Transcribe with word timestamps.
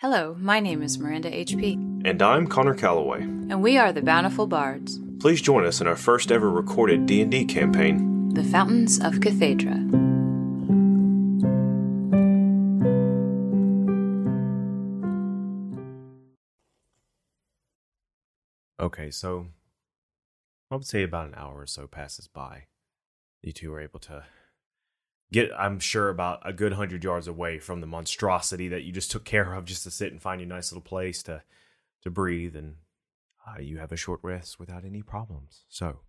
Hello, 0.00 0.34
my 0.38 0.60
name 0.60 0.82
is 0.82 0.98
Miranda 0.98 1.30
HP, 1.30 1.74
And 2.06 2.22
I'm 2.22 2.46
Connor 2.46 2.74
Calloway. 2.74 3.20
and 3.20 3.62
we 3.62 3.76
are 3.76 3.92
the 3.92 4.02
Bountiful 4.02 4.46
Bards, 4.46 4.98
Please 5.20 5.42
join 5.42 5.66
us 5.66 5.82
in 5.82 5.86
our 5.86 5.96
first 5.96 6.32
ever 6.32 6.48
recorded 6.50 7.04
D&D 7.06 7.44
campaign. 7.44 8.30
the 8.32 8.44
Fountains 8.44 8.98
of 9.00 9.14
Cathaidra. 9.16 9.76
Okay, 18.80 19.10
so 19.10 19.46
I 20.70 20.74
would 20.76 20.86
say 20.86 21.02
about 21.02 21.28
an 21.28 21.34
hour 21.36 21.60
or 21.60 21.66
so 21.66 21.86
passes 21.86 22.28
by. 22.28 22.64
You 23.42 23.52
two 23.52 23.72
are 23.72 23.80
able 23.80 24.00
to 24.00 24.24
get, 25.32 25.50
I'm 25.56 25.78
sure, 25.78 26.08
about 26.08 26.40
a 26.44 26.52
good 26.52 26.72
hundred 26.74 27.04
yards 27.04 27.26
away 27.28 27.58
from 27.58 27.80
the 27.80 27.86
monstrosity 27.86 28.68
that 28.68 28.82
you 28.82 28.92
just 28.92 29.10
took 29.10 29.24
care 29.24 29.54
of, 29.54 29.64
just 29.64 29.82
to 29.84 29.90
sit 29.90 30.12
and 30.12 30.20
find 30.20 30.40
a 30.40 30.46
nice 30.46 30.72
little 30.72 30.82
place 30.82 31.22
to 31.24 31.42
to 32.02 32.10
breathe, 32.10 32.56
and 32.56 32.76
uh, 33.46 33.60
you 33.60 33.78
have 33.78 33.92
a 33.92 33.96
short 33.96 34.20
rest 34.22 34.58
without 34.58 34.84
any 34.84 35.02
problems. 35.02 35.64
So, 35.68 36.00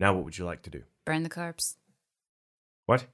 now 0.00 0.12
what 0.14 0.24
would 0.24 0.38
you 0.38 0.44
like 0.44 0.62
to 0.62 0.70
do? 0.70 0.82
Burn 1.04 1.22
the 1.22 1.28
corpse. 1.28 1.76
What? 2.86 3.06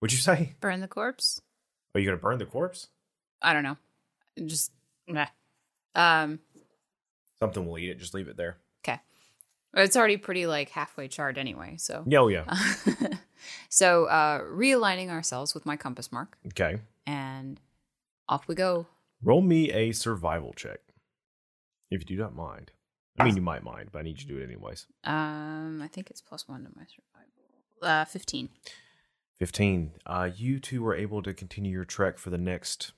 Would 0.00 0.12
you 0.12 0.18
say? 0.18 0.54
Burn 0.60 0.80
the 0.80 0.88
corpse? 0.88 1.40
Are 1.94 2.00
you 2.00 2.06
gonna 2.06 2.18
burn 2.18 2.38
the 2.38 2.46
corpse? 2.46 2.88
I 3.40 3.52
don't 3.52 3.62
know. 3.62 3.76
Just, 4.46 4.72
meh. 5.08 5.26
Um, 5.94 6.38
Something 7.38 7.66
will 7.66 7.78
eat 7.78 7.90
it. 7.90 7.98
Just 7.98 8.14
leave 8.14 8.28
it 8.28 8.36
there. 8.36 8.56
okay. 8.84 9.00
It's 9.74 9.96
already 9.96 10.16
pretty 10.16 10.46
like 10.46 10.70
halfway 10.70 11.08
charred 11.08 11.38
anyway, 11.38 11.76
so. 11.78 12.04
Yeah, 12.06 12.18
oh 12.20 12.28
yeah. 12.28 12.44
so, 13.74 14.04
uh, 14.04 14.40
realigning 14.42 15.08
ourselves 15.08 15.54
with 15.54 15.64
my 15.64 15.76
compass 15.76 16.12
mark, 16.12 16.36
Okay. 16.48 16.80
and 17.06 17.58
off 18.28 18.46
we 18.46 18.54
go. 18.54 18.86
Roll 19.22 19.40
me 19.40 19.70
a 19.72 19.92
survival 19.92 20.52
check. 20.52 20.80
If 21.90 22.00
you 22.02 22.06
do 22.06 22.16
not 22.16 22.34
mind. 22.34 22.70
I 23.18 23.24
mean, 23.24 23.36
you 23.36 23.42
might 23.42 23.62
mind, 23.62 23.88
but 23.92 24.00
I 24.00 24.02
need 24.02 24.20
you 24.20 24.26
to 24.26 24.34
do 24.34 24.38
it 24.38 24.44
anyways. 24.44 24.86
Um, 25.04 25.80
I 25.82 25.88
think 25.88 26.10
it's 26.10 26.20
plus 26.20 26.46
one 26.48 26.64
to 26.64 26.70
my 26.76 26.84
survival. 26.84 27.32
Uh, 27.82 28.04
15. 28.04 28.48
15. 29.38 29.92
Uh, 30.06 30.30
you 30.34 30.58
two 30.60 30.82
were 30.82 30.94
able 30.94 31.22
to 31.22 31.32
continue 31.34 31.72
your 31.72 31.84
trek 31.84 32.18
for 32.18 32.30
the 32.30 32.38
next, 32.38 32.92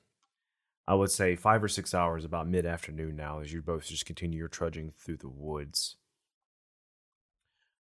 I 0.87 0.95
would 0.95 1.11
say, 1.11 1.37
five 1.37 1.63
or 1.65 1.69
six 1.69 1.95
hours, 1.95 2.25
about 2.25 2.47
mid 2.49 2.65
afternoon 2.67 3.17
now, 3.17 3.41
as 3.41 3.53
you 3.53 3.63
both 3.63 3.87
just 3.87 4.07
continue 4.07 4.39
your 4.39 4.49
trudging 4.49 4.91
through 4.99 5.17
the 5.19 5.29
woods. 5.29 5.97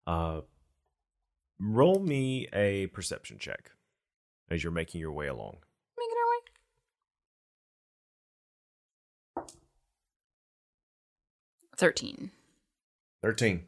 Uh, 0.07 0.41
roll 1.59 1.99
me 1.99 2.47
a 2.53 2.87
perception 2.87 3.37
check 3.39 3.71
as 4.49 4.63
you're 4.63 4.71
making 4.71 5.01
your 5.01 5.11
way 5.11 5.27
along. 5.27 5.57
Making 5.97 6.15
our 6.17 6.29
way. 9.45 9.53
13, 11.77 12.31
13. 13.21 13.63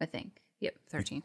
I 0.00 0.06
think. 0.06 0.42
Yep, 0.60 0.74
13. 0.90 1.22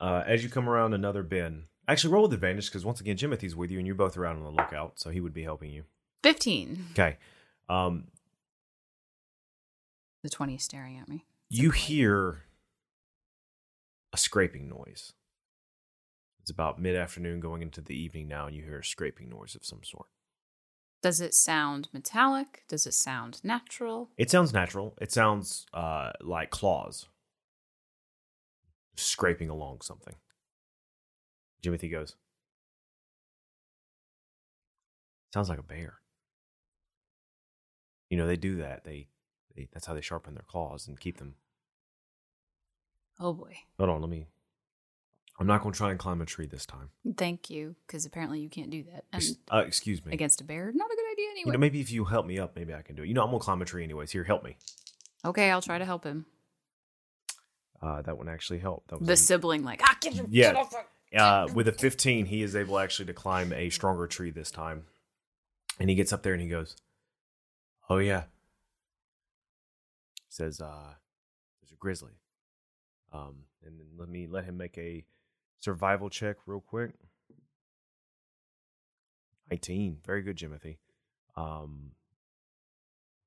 Uh, 0.00 0.22
as 0.26 0.42
you 0.42 0.50
come 0.50 0.68
around 0.68 0.92
another 0.94 1.22
bend, 1.22 1.64
actually 1.88 2.12
roll 2.12 2.24
with 2.24 2.32
advantage 2.32 2.66
because 2.66 2.84
once 2.84 3.00
again, 3.00 3.16
Jimothy's 3.16 3.56
with 3.56 3.70
you 3.70 3.78
and 3.78 3.86
you're 3.86 3.94
both 3.96 4.16
around 4.16 4.36
on 4.36 4.42
the 4.42 4.50
lookout, 4.50 4.98
so 4.98 5.10
he 5.10 5.20
would 5.20 5.32
be 5.34 5.42
helping 5.44 5.70
you. 5.70 5.84
15. 6.22 6.86
Okay. 6.92 7.16
Um, 7.68 8.08
The 10.22 10.30
20 10.30 10.56
is 10.56 10.62
staring 10.64 10.98
at 10.98 11.08
me. 11.08 11.24
you 11.48 11.70
hear 11.70 12.42
a 14.16 14.18
scraping 14.18 14.66
noise. 14.66 15.12
It's 16.40 16.50
about 16.50 16.80
mid 16.80 16.96
afternoon 16.96 17.38
going 17.38 17.60
into 17.60 17.82
the 17.82 17.94
evening 17.94 18.28
now, 18.28 18.46
and 18.46 18.56
you 18.56 18.62
hear 18.62 18.78
a 18.78 18.84
scraping 18.84 19.28
noise 19.28 19.54
of 19.54 19.64
some 19.64 19.82
sort. 19.84 20.06
Does 21.02 21.20
it 21.20 21.34
sound 21.34 21.88
metallic? 21.92 22.62
Does 22.66 22.86
it 22.86 22.94
sound 22.94 23.40
natural? 23.44 24.08
It 24.16 24.30
sounds 24.30 24.54
natural. 24.54 24.94
It 25.02 25.12
sounds 25.12 25.66
uh, 25.74 26.12
like 26.22 26.50
claws 26.50 27.08
scraping 28.96 29.50
along 29.50 29.82
something. 29.82 30.14
Jimothy 31.62 31.90
goes, 31.90 32.16
Sounds 35.34 35.50
like 35.50 35.58
a 35.58 35.62
bear. 35.62 35.98
You 38.08 38.16
know, 38.16 38.26
they 38.26 38.36
do 38.36 38.56
that. 38.56 38.84
They, 38.84 39.08
they 39.54 39.68
that's 39.70 39.84
how 39.84 39.92
they 39.92 40.00
sharpen 40.00 40.32
their 40.32 40.46
claws 40.48 40.88
and 40.88 40.98
keep 40.98 41.18
them 41.18 41.34
Oh 43.18 43.32
boy. 43.32 43.56
Hold 43.78 43.90
on, 43.90 44.00
let 44.00 44.10
me. 44.10 44.26
I'm 45.38 45.46
not 45.46 45.62
going 45.62 45.72
to 45.72 45.76
try 45.76 45.90
and 45.90 45.98
climb 45.98 46.22
a 46.22 46.24
tree 46.26 46.46
this 46.46 46.64
time. 46.64 46.88
Thank 47.16 47.50
you, 47.50 47.76
because 47.86 48.06
apparently 48.06 48.40
you 48.40 48.48
can't 48.48 48.70
do 48.70 48.84
that. 48.84 49.04
And 49.12 49.22
uh, 49.52 49.64
excuse 49.66 50.02
me. 50.04 50.12
against 50.14 50.40
a 50.40 50.44
bear, 50.44 50.72
not 50.74 50.90
a 50.90 50.96
good 50.96 51.12
idea 51.12 51.26
anyway. 51.30 51.42
You 51.46 51.52
know, 51.52 51.58
maybe 51.58 51.80
if 51.80 51.90
you 51.90 52.04
help 52.06 52.24
me 52.24 52.38
up, 52.38 52.56
maybe 52.56 52.72
I 52.72 52.80
can 52.80 52.96
do 52.96 53.02
it. 53.02 53.08
You 53.08 53.14
know, 53.14 53.22
I'm 53.22 53.28
going 53.28 53.40
to 53.40 53.44
climb 53.44 53.60
a 53.60 53.66
tree 53.66 53.84
anyways. 53.84 54.10
Here, 54.12 54.24
help 54.24 54.42
me. 54.44 54.56
okay, 55.26 55.50
I'll 55.50 55.60
try 55.60 55.76
to 55.78 55.84
help 55.84 56.04
him. 56.04 56.24
Uh, 57.82 58.00
that 58.02 58.16
one 58.16 58.28
actually 58.30 58.60
helped. 58.60 58.88
That 58.88 58.98
was 59.00 59.06
The 59.06 59.12
a- 59.12 59.16
sibling, 59.18 59.62
like, 59.62 59.82
ah, 59.84 59.96
get 60.00 60.14
your 60.14 60.24
Yeah. 60.30 60.52
get 60.52 60.56
off 60.56 60.70
the-" 61.12 61.18
uh, 61.18 61.48
with 61.52 61.68
a 61.68 61.72
15, 61.72 62.24
he 62.26 62.42
is 62.42 62.56
able 62.56 62.78
actually 62.78 63.04
to 63.06 63.12
climb 63.14 63.52
a 63.52 63.68
stronger 63.68 64.06
tree 64.06 64.30
this 64.30 64.50
time. 64.50 64.84
And 65.78 65.90
he 65.90 65.96
gets 65.96 66.12
up 66.14 66.22
there 66.22 66.32
and 66.32 66.40
he 66.40 66.48
goes, 66.48 66.74
"Oh 67.90 67.98
yeah." 67.98 68.24
Says, 70.30 70.60
"Uh, 70.62 70.94
there's 71.60 71.72
a 71.72 71.76
grizzly." 71.76 72.12
Um, 73.16 73.36
and 73.64 73.78
then 73.78 73.86
let 73.98 74.08
me 74.08 74.26
let 74.30 74.44
him 74.44 74.56
make 74.56 74.76
a 74.78 75.04
survival 75.60 76.10
check 76.10 76.36
real 76.46 76.60
quick. 76.60 76.92
19, 79.50 79.98
very 80.04 80.22
good, 80.22 80.36
Jimothy. 80.36 80.78
Um, 81.36 81.92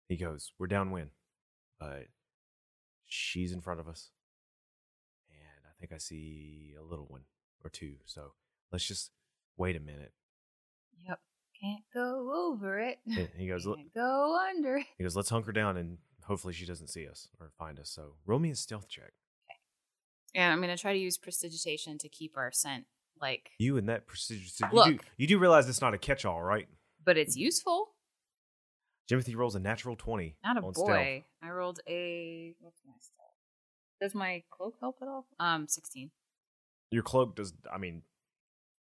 he 0.08 0.18
goes, 0.18 0.52
"We're 0.58 0.68
downwind, 0.68 1.12
but 1.80 2.08
she's 3.06 3.52
in 3.52 3.62
front 3.62 3.80
of 3.80 3.88
us, 3.88 4.12
and 5.30 5.66
I 5.66 5.72
think 5.80 5.94
I 5.94 5.98
see 5.98 6.74
a 6.78 6.84
little 6.84 7.06
one 7.06 7.24
or 7.64 7.70
two. 7.70 7.96
So 8.06 8.34
let's 8.72 8.86
just 8.86 9.12
wait 9.58 9.76
a 9.76 9.80
minute." 9.80 10.14
Yep. 11.08 11.20
Can't 11.62 11.84
go 11.94 12.48
over 12.48 12.80
it. 12.80 13.00
And 13.06 13.30
he 13.38 13.48
goes, 13.50 13.66
Can't 13.66 13.94
go 13.94 14.38
under 14.50 14.78
it. 14.78 14.86
He 14.98 15.04
goes, 15.04 15.16
let's 15.16 15.30
hunker 15.30 15.52
down 15.52 15.78
and 15.78 15.98
hopefully 16.24 16.54
she 16.54 16.66
doesn't 16.66 16.88
see 16.88 17.08
us 17.08 17.28
or 17.40 17.52
find 17.58 17.80
us. 17.80 17.90
So 17.90 18.14
roll 18.26 18.40
me 18.40 18.52
a 18.52 18.56
stealth 18.56 18.88
check. 18.88 19.12
Yeah, 20.36 20.52
I'm 20.52 20.62
gonna 20.62 20.78
try 20.78 20.94
to 20.94 21.00
use 21.00 21.18
prestidigitation 21.18 21.98
to 22.00 22.10
keep 22.10 22.38
our 22.38 22.52
scent 22.52 22.86
like, 23.22 23.52
You 23.60 23.78
and 23.78 23.90
that 23.90 24.08
precision. 24.08 24.48
so 24.48 24.66
You 24.66 24.72
do, 24.72 24.92
Look. 24.94 25.06
you 25.18 25.28
do 25.28 25.40
realize 25.40 25.68
it's 25.68 25.82
not 25.82 25.94
a 25.94 25.98
catch 25.98 26.26
all, 26.26 26.42
right? 26.42 26.68
but 27.04 27.18
it's 27.18 27.36
useful. 27.36 27.90
Timothy 29.08 29.36
rolls 29.36 29.56
a 29.56 29.60
natural 29.60 29.96
20. 29.96 30.36
Not 30.44 30.58
a 30.58 30.60
on 30.60 30.72
boy. 30.72 30.72
stealth. 30.74 31.24
I 31.44 31.50
rolled 31.50 31.80
a 31.88 32.54
what's 32.60 32.82
my 32.86 32.94
stealth? 33.00 33.34
Does 34.00 34.14
my 34.14 34.44
cloak 34.52 34.76
help 34.80 34.98
at 35.02 35.08
all? 35.08 35.26
Um, 35.40 35.68
sixteen. 35.68 36.12
Your 36.92 37.04
cloak 37.04 37.36
does, 37.36 37.54
I 37.74 37.78
mean, 37.78 38.04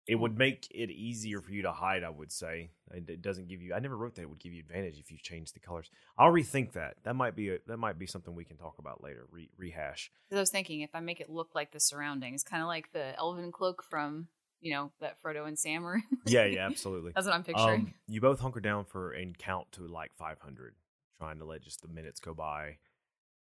it 0.05 0.15
would 0.15 0.37
make 0.37 0.67
it 0.71 0.91
easier 0.91 1.39
for 1.39 1.51
you 1.51 1.61
to 1.61 1.71
hide, 1.71 2.03
I 2.03 2.09
would 2.09 2.31
say. 2.31 2.71
It 2.91 3.09
it 3.09 3.21
doesn't 3.21 3.47
give 3.47 3.61
you, 3.61 3.73
I 3.73 3.79
never 3.79 3.95
wrote 3.95 4.15
that 4.15 4.23
it 4.23 4.29
would 4.29 4.39
give 4.39 4.53
you 4.53 4.59
advantage 4.59 4.99
if 4.99 5.11
you 5.11 5.17
change 5.17 5.53
the 5.53 5.59
colors. 5.59 5.89
I'll 6.17 6.31
rethink 6.31 6.73
that. 6.73 6.95
That 7.03 7.15
might 7.15 7.35
be 7.35 7.49
a, 7.49 7.57
that 7.67 7.77
might 7.77 7.97
be 7.97 8.05
something 8.05 8.35
we 8.35 8.43
can 8.43 8.57
talk 8.57 8.75
about 8.79 9.03
later, 9.03 9.25
re, 9.31 9.49
rehash. 9.57 10.11
Because 10.29 10.37
I 10.37 10.41
was 10.41 10.49
thinking 10.49 10.81
if 10.81 10.91
I 10.93 10.99
make 10.99 11.21
it 11.21 11.29
look 11.29 11.55
like 11.55 11.71
the 11.71 11.79
surroundings, 11.79 12.43
kind 12.43 12.61
of 12.61 12.67
like 12.67 12.91
the 12.91 13.17
elven 13.17 13.51
cloak 13.51 13.83
from 13.89 14.27
you 14.59 14.73
know 14.73 14.91
that 14.99 15.21
Frodo 15.21 15.47
and 15.47 15.57
Sam 15.57 15.85
are. 15.85 16.01
Yeah, 16.25 16.45
yeah, 16.45 16.65
absolutely. 16.65 17.11
That's 17.15 17.27
what 17.27 17.35
I'm 17.35 17.43
picturing. 17.43 17.81
Um, 17.81 17.93
you 18.07 18.19
both 18.19 18.39
hunker 18.39 18.59
down 18.59 18.85
for 18.85 19.11
and 19.11 19.37
count 19.37 19.71
to 19.73 19.87
like 19.87 20.13
500, 20.13 20.75
trying 21.17 21.39
to 21.39 21.45
let 21.45 21.61
just 21.61 21.81
the 21.81 21.87
minutes 21.87 22.19
go 22.19 22.33
by, 22.33 22.77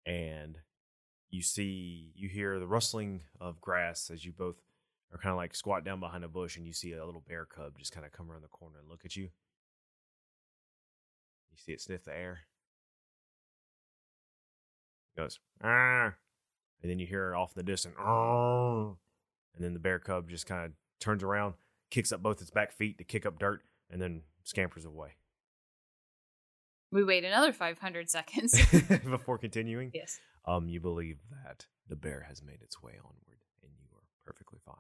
and 0.07 0.59
you 1.31 1.43
see, 1.43 2.13
you 2.15 2.29
hear 2.29 2.59
the 2.59 2.67
rustling 2.67 3.23
of 3.41 3.61
grass 3.61 4.11
as 4.11 4.25
you 4.25 4.33
both 4.33 4.57
are 5.13 5.19
kind 5.19 5.33
of 5.33 5.37
like 5.37 5.55
squat 5.55 5.85
down 5.85 6.01
behind 6.01 6.25
a 6.25 6.29
bush, 6.29 6.57
and 6.57 6.67
you 6.67 6.73
see 6.73 6.93
a 6.93 7.05
little 7.05 7.25
bear 7.27 7.45
cub 7.45 7.79
just 7.79 7.93
kind 7.93 8.07
of 8.07 8.13
come 8.13 8.31
around 8.31 8.43
the 8.43 8.49
corner 8.49 8.79
and 8.79 8.89
look 8.89 9.05
at 9.05 9.17
you. 9.17 9.25
You 11.51 11.57
see 11.57 11.73
it 11.73 11.81
sniff 11.81 12.05
the 12.05 12.17
air. 12.17 12.41
It 15.17 15.21
goes, 15.21 15.39
ah, 15.63 16.15
and 16.83 16.91
then 16.91 16.99
you 16.99 17.07
hear 17.07 17.33
it 17.33 17.37
off 17.37 17.53
in 17.57 17.61
the 17.61 17.71
distance, 17.71 17.97
oh, 17.99 18.99
and 19.55 19.65
then 19.65 19.73
the 19.73 19.81
bear 19.81 19.99
cub 19.99 20.29
just 20.29 20.47
kind 20.47 20.65
of 20.67 20.73
turns 21.01 21.23
around, 21.23 21.55
kicks 21.91 22.13
up 22.13 22.23
both 22.23 22.43
its 22.43 22.51
back 22.51 22.73
feet 22.73 22.99
to 22.99 23.05
kick 23.05 23.25
up 23.25 23.39
dirt, 23.39 23.63
and 23.91 24.03
then 24.03 24.23
scampers 24.45 24.85
away 24.85 25.17
we 26.93 27.05
wait 27.05 27.25
another 27.25 27.53
500 27.53 28.11
seconds. 28.11 28.59
before 29.05 29.39
continuing. 29.39 29.91
yes. 29.95 30.19
Um, 30.45 30.69
you 30.69 30.81
believe 30.81 31.19
that 31.45 31.67
the 31.89 31.97
bear 31.97 32.25
has 32.29 32.43
made 32.43 32.63
its 32.63 32.81
way 32.83 32.93
onward, 32.99 33.41
and 33.63 33.73
you 33.81 33.89
are 33.95 34.05
perfectly 34.25 34.59
fine. 34.65 34.75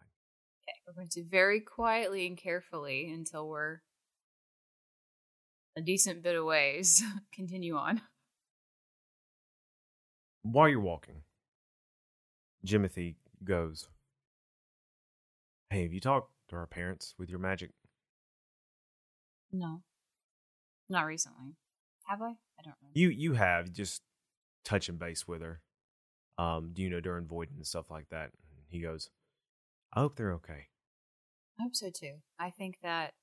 Okay, 0.69 0.79
we're 0.87 0.95
going 0.95 1.09
to 1.11 1.25
very 1.25 1.61
quietly 1.61 2.27
and 2.27 2.37
carefully 2.37 3.11
until 3.13 3.49
we're 3.49 3.81
a 5.77 5.81
decent 5.81 6.23
bit 6.23 6.35
of 6.35 6.45
ways. 6.45 7.03
Continue 7.33 7.77
on. 7.77 8.01
While 10.43 10.69
you're 10.69 10.81
walking, 10.81 11.23
Jimothy 12.65 13.17
goes, 13.45 13.89
"Hey, 15.71 15.83
have 15.83 15.93
you 15.93 16.01
talked 16.01 16.33
to 16.49 16.57
our 16.57 16.67
parents 16.67 17.15
with 17.19 17.29
your 17.29 17.39
magic?" 17.39 17.71
No. 19.53 19.83
Not 20.89 21.07
recently. 21.07 21.57
Have 22.05 22.23
I? 22.23 22.29
I 22.59 22.63
don't 22.63 22.77
know. 22.83 22.91
You 22.95 23.09
you 23.09 23.35
have 23.35 23.73
just 23.73 24.03
touching 24.65 24.97
base 24.97 25.27
with 25.27 25.43
her. 25.43 25.61
Um, 26.39 26.71
do 26.73 26.83
you 26.83 26.91
know 26.91 27.01
during 27.01 27.27
void 27.27 27.49
and 27.55 27.67
stuff 27.67 27.91
like 27.91 28.09
that? 28.11 28.31
He 28.69 28.81
goes, 28.81 29.11
I 29.93 30.01
hope 30.01 30.17
they're 30.17 30.33
okay. 30.35 30.69
I 31.59 31.63
hope 31.63 31.75
so 31.75 31.91
too. 31.91 32.17
I 32.39 32.51
think 32.51 32.79
that 32.83 33.15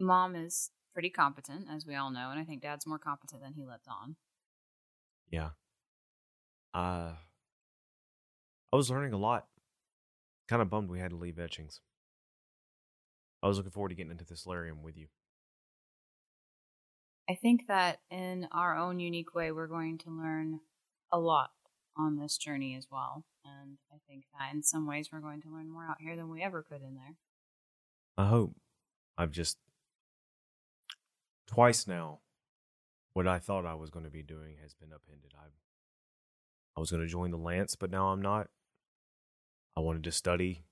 mom 0.00 0.34
is 0.34 0.70
pretty 0.92 1.10
competent, 1.10 1.66
as 1.70 1.86
we 1.86 1.94
all 1.94 2.10
know, 2.10 2.30
and 2.30 2.40
I 2.40 2.44
think 2.44 2.62
dad's 2.62 2.86
more 2.86 2.98
competent 2.98 3.42
than 3.42 3.54
he 3.54 3.64
lets 3.64 3.86
on. 3.86 4.16
Yeah. 5.30 5.50
Uh 6.74 7.14
I 8.72 8.76
was 8.76 8.90
learning 8.90 9.12
a 9.12 9.18
lot. 9.18 9.48
Kind 10.48 10.62
of 10.62 10.70
bummed 10.70 10.90
we 10.90 11.00
had 11.00 11.10
to 11.10 11.16
leave 11.16 11.38
etchings. 11.38 11.80
I 13.42 13.48
was 13.48 13.56
looking 13.56 13.72
forward 13.72 13.88
to 13.88 13.94
getting 13.94 14.12
into 14.12 14.24
the 14.24 14.36
solarium 14.36 14.82
with 14.82 14.96
you. 14.96 15.08
I 17.28 17.34
think 17.34 17.66
that 17.68 18.00
in 18.10 18.48
our 18.52 18.76
own 18.76 19.00
unique 19.00 19.34
way, 19.34 19.52
we're 19.52 19.66
going 19.66 19.98
to 19.98 20.10
learn 20.10 20.60
a 21.12 21.18
lot 21.18 21.50
on 22.00 22.16
this 22.16 22.36
journey 22.36 22.74
as 22.74 22.86
well. 22.90 23.24
And 23.44 23.78
I 23.92 23.98
think 24.08 24.24
that 24.38 24.54
in 24.54 24.62
some 24.62 24.86
ways, 24.86 25.10
we're 25.12 25.20
going 25.20 25.40
to 25.42 25.52
learn 25.52 25.70
more 25.70 25.84
out 25.84 26.00
here 26.00 26.16
than 26.16 26.30
we 26.30 26.42
ever 26.42 26.62
could 26.62 26.82
in 26.82 26.94
there. 26.94 27.16
I 28.16 28.26
hope. 28.26 28.54
I've 29.16 29.30
just 29.30 29.58
twice 31.46 31.86
now 31.86 32.20
what 33.12 33.26
I 33.26 33.38
thought 33.38 33.66
I 33.66 33.74
was 33.74 33.90
going 33.90 34.04
to 34.04 34.10
be 34.10 34.22
doing 34.22 34.56
has 34.62 34.72
been 34.72 34.92
upended. 34.92 35.32
I 35.36 35.46
I 36.76 36.80
was 36.80 36.90
going 36.90 37.02
to 37.02 37.08
join 37.08 37.30
the 37.30 37.36
Lance, 37.36 37.74
but 37.74 37.90
now 37.90 38.08
I'm 38.08 38.22
not. 38.22 38.48
I 39.76 39.80
wanted 39.80 40.04
to 40.04 40.12
study 40.12 40.64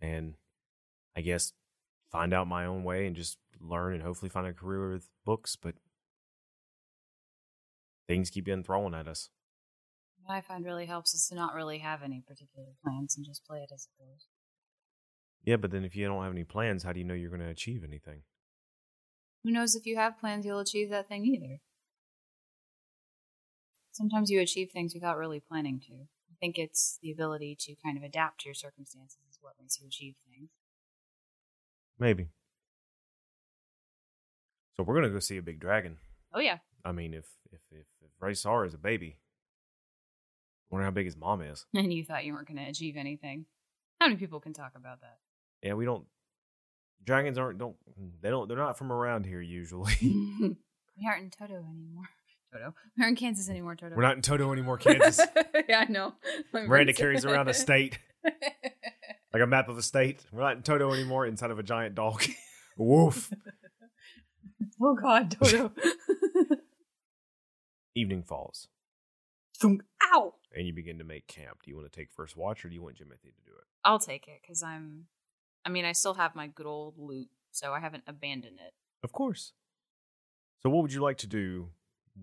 and 0.00 0.34
I 1.16 1.20
guess 1.20 1.52
find 2.10 2.32
out 2.32 2.48
my 2.48 2.64
own 2.66 2.84
way 2.84 3.06
and 3.06 3.14
just 3.14 3.38
learn 3.60 3.94
and 3.94 4.02
hopefully 4.02 4.28
find 4.28 4.46
a 4.46 4.52
career 4.52 4.92
with 4.92 5.08
books, 5.24 5.56
but 5.56 5.74
things 8.06 8.30
keep 8.30 8.46
getting 8.46 8.64
thrown 8.64 8.94
at 8.94 9.08
us. 9.08 9.30
What 10.26 10.34
I 10.34 10.40
find 10.40 10.64
really 10.64 10.86
helps 10.86 11.14
is 11.14 11.24
to 11.28 11.36
not 11.36 11.54
really 11.54 11.78
have 11.78 12.02
any 12.02 12.20
particular 12.26 12.70
plans 12.82 13.16
and 13.16 13.24
just 13.24 13.46
play 13.46 13.58
it 13.60 13.70
as 13.72 13.86
it 13.86 14.02
goes. 14.02 14.26
Yeah, 15.44 15.54
but 15.54 15.70
then 15.70 15.84
if 15.84 15.94
you 15.94 16.04
don't 16.04 16.24
have 16.24 16.32
any 16.32 16.42
plans, 16.42 16.82
how 16.82 16.92
do 16.92 16.98
you 16.98 17.04
know 17.04 17.14
you're 17.14 17.30
going 17.30 17.42
to 17.42 17.46
achieve 17.46 17.84
anything? 17.84 18.22
Who 19.44 19.52
knows 19.52 19.76
if 19.76 19.86
you 19.86 19.94
have 19.94 20.18
plans, 20.18 20.44
you'll 20.44 20.58
achieve 20.58 20.90
that 20.90 21.06
thing 21.06 21.24
either. 21.24 21.60
Sometimes 23.92 24.28
you 24.28 24.40
achieve 24.40 24.70
things 24.72 24.94
without 24.94 25.16
really 25.16 25.38
planning 25.38 25.80
to. 25.86 25.92
I 25.94 26.34
think 26.40 26.58
it's 26.58 26.98
the 27.00 27.12
ability 27.12 27.56
to 27.60 27.76
kind 27.84 27.96
of 27.96 28.02
adapt 28.02 28.40
to 28.40 28.48
your 28.48 28.54
circumstances 28.54 29.20
is 29.30 29.38
what 29.40 29.54
makes 29.60 29.78
you 29.80 29.86
achieve 29.86 30.16
things. 30.28 30.50
Maybe. 32.00 32.30
So 34.76 34.82
we're 34.82 34.96
gonna 34.96 35.08
go 35.08 35.20
see 35.20 35.38
a 35.38 35.42
big 35.42 35.60
dragon. 35.60 35.98
Oh 36.34 36.40
yeah. 36.40 36.58
I 36.84 36.90
mean, 36.90 37.14
if 37.14 37.26
if 37.52 37.60
if, 37.70 37.86
if 38.02 38.10
Raysar 38.20 38.66
is 38.66 38.74
a 38.74 38.78
baby, 38.78 39.18
wonder 40.70 40.84
how 40.84 40.90
big 40.90 41.06
his 41.06 41.16
mom 41.16 41.42
is. 41.42 41.66
And 41.74 41.92
you 41.92 42.04
thought 42.04 42.24
you 42.24 42.32
weren't 42.32 42.48
going 42.48 42.58
to 42.58 42.70
achieve 42.70 42.96
anything. 42.96 43.46
How 44.00 44.06
many 44.06 44.18
people 44.18 44.40
can 44.40 44.52
talk 44.52 44.72
about 44.76 45.00
that? 45.00 45.18
Yeah, 45.62 45.74
we 45.74 45.84
don't. 45.84 46.04
Dragons 47.04 47.38
aren't 47.38 47.58
don't 47.58 47.76
they 48.20 48.30
don't 48.30 48.48
they're 48.48 48.56
not 48.56 48.76
from 48.76 48.90
around 48.90 49.26
here 49.26 49.40
usually. 49.40 49.94
we 50.02 51.06
aren't 51.06 51.22
in 51.22 51.30
Toto 51.30 51.54
anymore. 51.54 52.08
Toto. 52.52 52.74
We're 52.98 53.08
in 53.08 53.16
Kansas 53.16 53.48
anymore, 53.48 53.76
Toto. 53.76 53.94
We're 53.94 54.02
not 54.02 54.16
in 54.16 54.22
Toto 54.22 54.52
anymore, 54.52 54.78
Kansas. 54.78 55.20
yeah, 55.68 55.84
I 55.86 55.90
know. 55.90 56.14
Miranda 56.52 56.92
carries 56.92 57.24
around 57.24 57.48
a 57.48 57.54
state, 57.54 57.98
like 58.24 59.42
a 59.42 59.46
map 59.46 59.68
of 59.68 59.78
a 59.78 59.82
state. 59.82 60.24
We're 60.32 60.42
not 60.42 60.56
in 60.56 60.62
Toto 60.62 60.92
anymore. 60.92 61.26
Inside 61.26 61.50
of 61.50 61.58
a 61.58 61.62
giant 61.62 61.94
dog. 61.94 62.24
Woof. 62.76 63.32
oh 64.82 64.94
God, 64.94 65.30
Toto. 65.30 65.72
Evening 67.94 68.22
falls, 68.22 68.68
Thunk. 69.58 69.82
Ow! 70.12 70.34
And 70.56 70.66
you 70.66 70.72
begin 70.72 70.98
to 70.98 71.04
make 71.04 71.26
camp. 71.26 71.62
Do 71.62 71.70
you 71.70 71.76
want 71.76 71.90
to 71.92 71.96
take 71.96 72.10
first 72.10 72.36
watch, 72.36 72.64
or 72.64 72.68
do 72.68 72.74
you 72.74 72.82
want 72.82 72.96
Jimothy 72.96 73.34
to 73.34 73.44
do 73.44 73.52
it? 73.56 73.64
I'll 73.84 73.98
take 73.98 74.26
it 74.26 74.40
because 74.42 74.62
I'm. 74.62 75.06
I 75.64 75.68
mean, 75.68 75.84
I 75.84 75.92
still 75.92 76.14
have 76.14 76.34
my 76.34 76.46
good 76.46 76.66
old 76.66 76.94
lute, 76.98 77.28
so 77.50 77.72
I 77.72 77.80
haven't 77.80 78.04
abandoned 78.06 78.58
it. 78.64 78.72
Of 79.04 79.12
course. 79.12 79.52
So, 80.62 80.70
what 80.70 80.82
would 80.82 80.92
you 80.92 81.02
like 81.02 81.18
to 81.18 81.26
do 81.26 81.68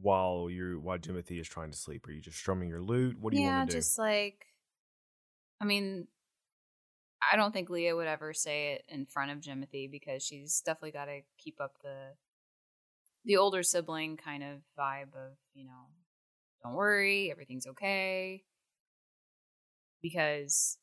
while 0.02 0.50
you're 0.50 0.80
while 0.80 0.98
Jimothy 0.98 1.40
is 1.40 1.48
trying 1.48 1.72
to 1.72 1.78
sleep? 1.78 2.08
Are 2.08 2.12
you 2.12 2.22
just 2.22 2.38
strumming 2.38 2.70
your 2.70 2.82
lute? 2.82 3.18
What 3.20 3.34
do 3.34 3.40
you 3.40 3.46
want 3.46 3.70
to 3.70 3.72
do? 3.72 3.78
Yeah, 3.78 3.80
just 3.80 4.00
like. 4.00 4.46
I 5.62 5.66
mean, 5.66 6.08
I 7.32 7.36
don't 7.36 7.54
think 7.54 7.70
Leah 7.70 7.96
would 7.96 8.08
ever 8.08 8.34
say 8.34 8.74
it 8.74 8.84
in 8.90 9.06
front 9.06 9.32
of 9.32 9.40
Jimothy 9.40 9.90
because 9.90 10.24
she's 10.24 10.62
definitely 10.62 10.92
got 10.92 11.06
to 11.06 11.22
keep 11.38 11.62
up 11.62 11.76
the 11.82 12.16
the 13.26 13.38
older 13.38 13.64
sibling 13.64 14.18
kind 14.18 14.44
of 14.44 14.60
vibe 14.78 15.14
of 15.16 15.38
you 15.54 15.66
know, 15.66 15.88
don't 16.64 16.74
worry, 16.74 17.32
everything's 17.32 17.68
okay. 17.68 18.44
Because, 20.02 20.78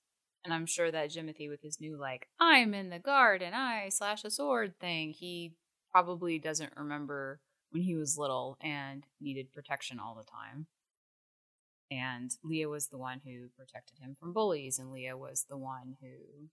and 0.44 0.53
I'm 0.53 0.67
sure 0.67 0.91
that 0.91 1.11
Jimothy 1.11 1.49
with 1.49 1.62
his 1.62 1.81
new 1.81 1.99
like 1.99 2.29
I'm 2.38 2.75
in 2.75 2.91
the 2.91 2.99
guard 2.99 3.43
and 3.43 3.55
I 3.55 3.88
slash 3.91 4.25
a 4.25 4.31
sword 4.31 4.75
thing, 4.81 5.11
he 5.11 5.55
probably 5.91 6.38
doesn't 6.38 6.73
remember 6.77 7.41
when 7.71 7.82
he 7.82 7.97
was 7.97 8.19
little 8.19 8.56
and 8.61 9.05
needed 9.21 9.53
protection 9.53 9.99
all 9.99 10.15
the 10.15 10.31
time. 10.31 10.67
And 11.91 12.31
Leah 12.44 12.69
was 12.69 12.88
the 12.88 12.99
one 12.99 13.21
who 13.25 13.49
protected 13.56 13.99
him 13.99 14.17
from 14.19 14.32
bullies, 14.32 14.79
and 14.79 14.93
Leah 14.93 15.17
was 15.17 15.47
the 15.49 15.56
one 15.56 15.97
who 16.00 16.49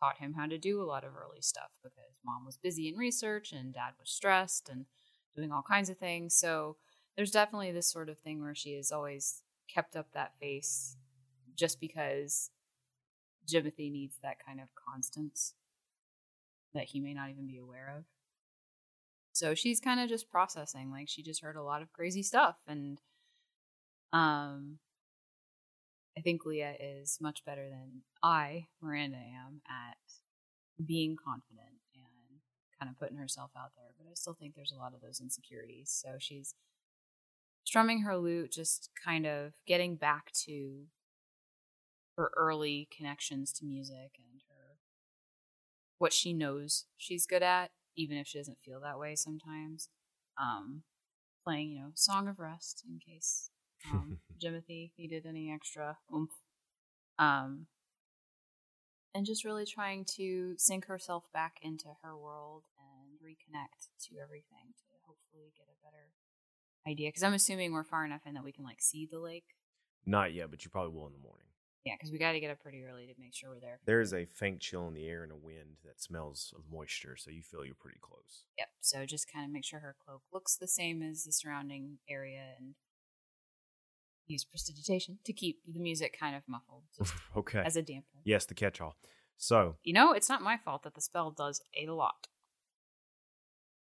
taught 0.00 0.18
him 0.18 0.32
how 0.32 0.46
to 0.46 0.58
do 0.58 0.82
a 0.82 0.84
lot 0.84 1.04
of 1.04 1.10
early 1.14 1.42
stuff 1.42 1.70
because 1.82 2.16
mom 2.24 2.46
was 2.46 2.56
busy 2.56 2.88
in 2.88 2.96
research 2.96 3.52
and 3.52 3.74
dad 3.74 3.92
was 3.98 4.10
stressed 4.10 4.70
and 4.70 4.86
doing 5.36 5.52
all 5.52 5.62
kinds 5.62 5.90
of 5.90 5.98
things. 5.98 6.34
So 6.34 6.76
there's 7.20 7.30
definitely 7.30 7.70
this 7.70 7.86
sort 7.86 8.08
of 8.08 8.18
thing 8.18 8.40
where 8.40 8.54
she 8.54 8.72
has 8.72 8.90
always 8.90 9.42
kept 9.68 9.94
up 9.94 10.06
that 10.14 10.32
face 10.40 10.96
just 11.54 11.78
because 11.78 12.48
Jimothy 13.46 13.92
needs 13.92 14.16
that 14.22 14.38
kind 14.42 14.58
of 14.58 14.68
constance 14.74 15.52
that 16.72 16.84
he 16.84 16.98
may 16.98 17.12
not 17.12 17.28
even 17.28 17.46
be 17.46 17.58
aware 17.58 17.92
of. 17.94 18.04
So 19.34 19.54
she's 19.54 19.80
kind 19.80 20.00
of 20.00 20.08
just 20.08 20.30
processing. 20.30 20.90
Like 20.90 21.10
she 21.10 21.22
just 21.22 21.42
heard 21.42 21.56
a 21.56 21.62
lot 21.62 21.82
of 21.82 21.92
crazy 21.92 22.22
stuff 22.22 22.56
and 22.66 23.02
um 24.14 24.78
I 26.16 26.22
think 26.22 26.46
Leah 26.46 26.76
is 26.80 27.18
much 27.20 27.44
better 27.44 27.68
than 27.68 28.00
I, 28.22 28.68
Miranda, 28.80 29.18
am 29.18 29.60
at 29.68 29.98
being 30.86 31.18
confident 31.22 31.80
and 31.94 32.40
kind 32.78 32.90
of 32.90 32.98
putting 32.98 33.18
herself 33.18 33.50
out 33.54 33.72
there. 33.76 33.90
But 33.98 34.06
I 34.10 34.14
still 34.14 34.32
think 34.32 34.54
there's 34.54 34.72
a 34.72 34.80
lot 34.80 34.94
of 34.94 35.02
those 35.02 35.20
insecurities. 35.20 35.90
So 35.90 36.14
she's 36.18 36.54
strumming 37.70 38.00
her 38.00 38.18
lute, 38.18 38.50
just 38.50 38.90
kind 39.04 39.24
of 39.24 39.52
getting 39.64 39.94
back 39.94 40.32
to 40.32 40.86
her 42.16 42.32
early 42.36 42.88
connections 42.90 43.52
to 43.52 43.64
music 43.64 44.18
and 44.18 44.40
her 44.48 44.78
what 45.98 46.12
she 46.12 46.32
knows 46.32 46.86
she's 46.98 47.26
good 47.26 47.44
at, 47.44 47.70
even 47.96 48.16
if 48.16 48.26
she 48.26 48.38
doesn't 48.38 48.58
feel 48.58 48.80
that 48.80 48.98
way 48.98 49.14
sometimes. 49.14 49.88
Um, 50.36 50.82
playing, 51.44 51.70
you 51.70 51.78
know, 51.78 51.92
Song 51.94 52.26
of 52.26 52.40
Rest 52.40 52.82
in 52.88 52.98
case 52.98 53.50
um, 53.92 54.18
Jimothy 54.44 54.90
needed 54.98 55.24
any 55.24 55.52
extra 55.52 55.98
oomph. 56.12 56.30
Um, 57.20 57.66
and 59.14 59.24
just 59.24 59.44
really 59.44 59.64
trying 59.64 60.04
to 60.16 60.54
sink 60.58 60.86
herself 60.86 61.22
back 61.32 61.58
into 61.62 61.86
her 62.02 62.18
world 62.18 62.64
and 62.76 63.20
reconnect 63.20 63.90
to 64.08 64.16
everything 64.20 64.74
to 64.76 64.96
hopefully 65.06 65.52
get 65.56 65.68
a 65.68 65.78
better 65.86 66.08
idea. 66.86 67.08
Because 67.08 67.22
I'm 67.22 67.34
assuming 67.34 67.72
we're 67.72 67.84
far 67.84 68.04
enough 68.04 68.22
in 68.26 68.34
that 68.34 68.44
we 68.44 68.52
can 68.52 68.64
like 68.64 68.80
see 68.80 69.08
the 69.10 69.18
lake. 69.18 69.44
Not 70.06 70.32
yet, 70.32 70.50
but 70.50 70.64
you 70.64 70.70
probably 70.70 70.94
will 70.94 71.06
in 71.06 71.12
the 71.12 71.18
morning. 71.18 71.46
Yeah, 71.84 71.94
because 71.96 72.12
we 72.12 72.18
got 72.18 72.32
to 72.32 72.40
get 72.40 72.50
up 72.50 72.60
pretty 72.60 72.84
early 72.84 73.06
to 73.06 73.14
make 73.18 73.34
sure 73.34 73.48
we're 73.50 73.60
there. 73.60 73.80
There 73.86 74.02
is 74.02 74.12
a 74.12 74.26
faint 74.26 74.60
chill 74.60 74.86
in 74.88 74.94
the 74.94 75.06
air 75.08 75.22
and 75.22 75.32
a 75.32 75.36
wind 75.36 75.78
that 75.84 76.00
smells 76.00 76.52
of 76.56 76.64
moisture, 76.70 77.16
so 77.16 77.30
you 77.30 77.42
feel 77.42 77.64
you're 77.64 77.74
pretty 77.74 77.98
close. 78.02 78.44
Yep. 78.58 78.68
So 78.82 79.06
just 79.06 79.32
kind 79.32 79.46
of 79.46 79.50
make 79.50 79.64
sure 79.64 79.80
her 79.80 79.96
cloak 80.04 80.22
looks 80.32 80.56
the 80.56 80.68
same 80.68 81.02
as 81.02 81.24
the 81.24 81.32
surrounding 81.32 81.98
area 82.08 82.42
and 82.58 82.74
use 84.26 84.44
prestidigitation 84.44 85.18
to 85.24 85.32
keep 85.32 85.60
the 85.66 85.80
music 85.80 86.16
kind 86.18 86.36
of 86.36 86.42
muffled 86.46 86.84
okay. 87.36 87.62
as 87.64 87.76
a 87.76 87.82
damper. 87.82 88.20
yes, 88.24 88.44
the 88.44 88.54
catch-all. 88.54 88.96
So 89.38 89.76
You 89.82 89.94
know, 89.94 90.12
it's 90.12 90.28
not 90.28 90.42
my 90.42 90.58
fault 90.58 90.82
that 90.82 90.94
the 90.94 91.00
spell 91.00 91.30
does 91.30 91.62
a 91.74 91.90
lot. 91.90 92.28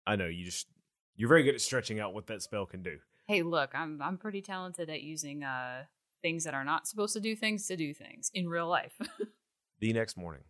I 0.07 0.15
know 0.15 0.27
you 0.27 0.45
just 0.45 0.69
you're 1.19 1.29
very 1.29 1.43
good 1.43 1.55
at 1.55 1.61
stretching 1.61 2.01
out 2.01 2.15
what 2.15 2.29
that 2.29 2.41
spell 2.41 2.65
can 2.65 2.83
do. 2.83 2.99
Hey, 3.27 3.43
look, 3.43 3.75
I'm 3.75 4.01
I'm 4.01 4.17
pretty 4.17 4.41
talented 4.41 4.89
at 4.89 5.03
using 5.03 5.45
uh 5.45 5.85
things 6.23 6.45
that 6.45 6.55
are 6.55 6.65
not 6.65 6.89
supposed 6.89 7.13
to 7.15 7.21
do 7.21 7.37
things 7.37 7.67
to 7.67 7.77
do 7.77 7.93
things 7.93 8.31
in 8.33 8.49
real 8.49 8.69
life. 8.69 8.99
The 9.81 9.93
next 9.93 10.17
morning, 10.17 10.43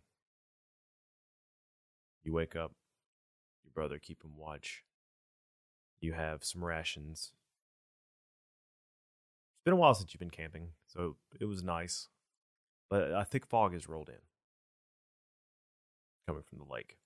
you 2.23 2.33
wake 2.33 2.55
up, 2.55 2.71
your 3.63 3.71
brother 3.75 3.99
keeping 3.99 4.31
watch. 4.35 4.83
You 6.01 6.13
have 6.13 6.43
some 6.43 6.63
rations. 6.63 7.33
It's 9.53 9.63
been 9.65 9.73
a 9.73 9.77
while 9.77 9.93
since 9.93 10.11
you've 10.11 10.19
been 10.19 10.31
camping, 10.31 10.69
so 10.87 11.17
it 11.39 11.45
was 11.45 11.61
nice. 11.61 12.07
But 12.89 13.11
a 13.11 13.23
thick 13.23 13.45
fog 13.45 13.73
has 13.73 13.87
rolled 13.87 14.09
in, 14.09 14.15
coming 16.25 16.41
from 16.41 16.57
the 16.57 16.73
lake. 16.73 16.97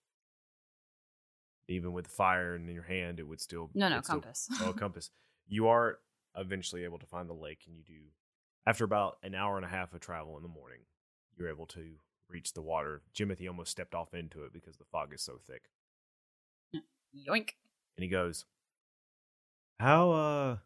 Even 1.68 1.94
with 1.94 2.08
fire 2.08 2.56
in 2.56 2.68
your 2.68 2.84
hand, 2.84 3.20
it 3.20 3.24
would 3.28 3.42
still 3.42 3.70
No, 3.74 3.88
no, 3.90 3.96
it'd 3.96 4.06
still- 4.06 4.16
compass. 4.22 4.50
oh, 4.62 4.74
compass. 4.78 5.10
You 5.48 5.68
are 5.68 6.00
eventually 6.36 6.84
able 6.84 7.00
to 7.00 7.06
find 7.06 7.30
the 7.30 7.34
lake, 7.34 7.64
and 7.68 7.76
you 7.76 7.84
do. 7.84 8.00
After 8.66 8.84
about 8.86 9.18
an 9.24 9.36
hour 9.36 9.58
and 9.58 9.66
a 9.66 9.70
half 9.70 9.94
of 9.94 10.00
travel 10.00 10.38
in 10.38 10.44
the 10.44 10.50
morning, 10.50 10.80
you're 11.38 11.50
able 11.50 11.66
to 11.68 11.96
reach 12.30 12.54
the 12.54 12.62
water. 12.62 13.02
Jimothy 13.14 13.48
almost 13.48 13.72
stepped 13.72 13.94
off 13.94 14.14
into 14.14 14.44
it 14.44 14.54
because 14.54 14.78
the 14.78 14.86
fog 14.86 15.14
is 15.14 15.22
so 15.22 15.40
thick. 15.46 15.64
Yoink. 16.74 17.52
And 17.96 18.04
he 18.04 18.08
goes, 18.08 18.46
"How 19.80 20.12
uh, 20.12 20.58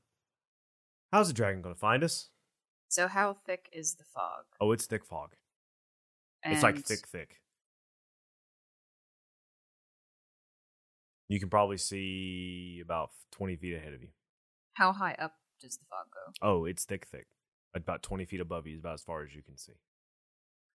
how's 1.12 1.28
the 1.28 1.34
dragon 1.34 1.62
going 1.62 1.76
to 1.76 1.80
find 1.80 2.04
us? 2.04 2.30
So 2.88 3.08
how 3.08 3.34
thick 3.34 3.68
is 3.74 3.96
the 3.96 4.04
fog? 4.06 4.46
Oh, 4.62 4.72
it's 4.72 4.86
thick 4.86 5.04
fog. 5.04 5.36
It's 6.44 6.64
like 6.64 6.78
thick, 6.78 7.06
thick. 7.08 7.42
You 11.30 11.40
can 11.40 11.50
probably 11.50 11.78
see 11.78 12.82
about 12.84 13.10
twenty 13.32 13.56
feet 13.56 13.76
ahead 13.76 13.94
of 13.94 14.02
you. 14.02 14.10
How 14.74 14.94
high 14.94 15.16
up 15.20 15.34
does 15.60 15.78
the 15.78 15.86
fog 15.90 16.06
go? 16.14 16.48
Oh, 16.48 16.66
it's 16.66 16.86
thick, 16.86 17.06
thick. 17.08 17.28
About 17.76 18.02
twenty 18.04 18.26
feet 18.26 18.40
above 18.40 18.66
you 18.68 18.76
is 18.76 18.80
about 18.80 18.94
as 18.96 19.04
far 19.04 19.24
as 19.24 19.36
you 19.36 19.42
can 19.42 19.58
see. 19.58 19.74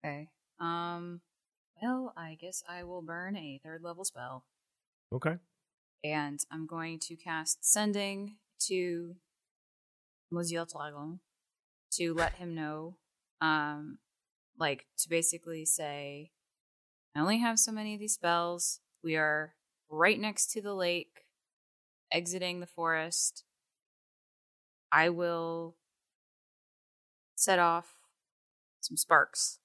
Okay. 0.04 0.30
Um. 0.60 1.22
Well, 1.82 2.14
I 2.16 2.38
guess 2.40 2.64
I 2.70 2.84
will 2.84 3.02
burn 3.02 3.36
a 3.36 3.60
third 3.64 3.82
level 3.82 4.06
spell, 4.06 4.46
Okay. 5.12 5.38
and 6.04 6.40
I'm 6.52 6.68
going 6.68 7.00
to 7.00 7.16
cast 7.16 7.66
Sending 7.66 8.36
to 8.68 9.16
Monsieur 10.30 10.66
Dragon 10.66 11.22
to 11.94 12.14
let 12.14 12.34
him 12.36 12.54
know, 12.54 12.98
um, 13.42 13.98
like 14.60 14.86
to 15.00 15.10
basically 15.10 15.66
say, 15.66 16.30
I 17.16 17.22
only 17.22 17.40
have 17.40 17.58
so 17.58 17.72
many 17.72 17.96
of 17.96 18.00
these 18.00 18.14
spells. 18.14 18.80
We 19.04 19.16
are 19.16 19.56
right 19.92 20.20
next 20.20 20.52
to 20.54 20.62
the 20.62 20.74
lake, 20.74 21.26
exiting 22.12 22.60
the 22.60 22.66
forest. 22.66 23.44
I 24.92 25.10
will 25.10 25.76
set 27.36 27.60
off 27.60 27.96
some 28.80 28.98
sparks 28.98 29.60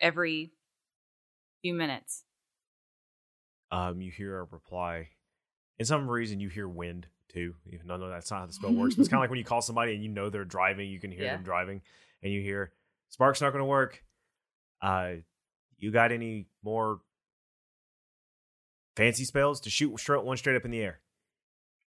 every 0.00 0.52
few 1.62 1.74
minutes. 1.74 2.24
Um, 3.70 4.00
you 4.00 4.10
hear 4.10 4.38
a 4.38 4.44
reply. 4.44 5.08
In 5.78 5.84
some 5.84 6.08
reason, 6.08 6.40
you 6.40 6.48
hear 6.48 6.68
wind 6.68 7.06
too. 7.28 7.54
Even 7.70 7.86
though 7.86 8.08
that's 8.08 8.30
not 8.30 8.40
how 8.40 8.46
the 8.46 8.52
spell 8.52 8.74
works, 8.74 8.94
but 8.94 9.02
it's 9.02 9.08
kind 9.08 9.18
of 9.18 9.22
like 9.24 9.30
when 9.30 9.38
you 9.38 9.44
call 9.44 9.60
somebody 9.60 9.94
and 9.94 10.02
you 10.02 10.08
know 10.08 10.30
they're 10.30 10.44
driving, 10.44 10.88
you 10.88 10.98
can 10.98 11.10
hear 11.10 11.24
Yeah. 11.24 11.36
them 11.36 11.44
driving, 11.44 11.82
and 12.22 12.32
you 12.32 12.40
hear 12.40 12.72
sparks 13.10 13.40
not 13.40 13.50
going 13.50 13.60
to 13.60 13.66
work. 13.66 14.02
Uh, 14.80 15.14
you 15.76 15.90
got 15.90 16.10
any 16.12 16.46
more 16.62 17.00
fancy 18.98 19.24
spells 19.24 19.60
to 19.60 19.70
shoot 19.70 19.90
one 20.06 20.36
straight 20.36 20.56
up 20.56 20.64
in 20.64 20.72
the 20.72 20.80
air? 20.80 20.98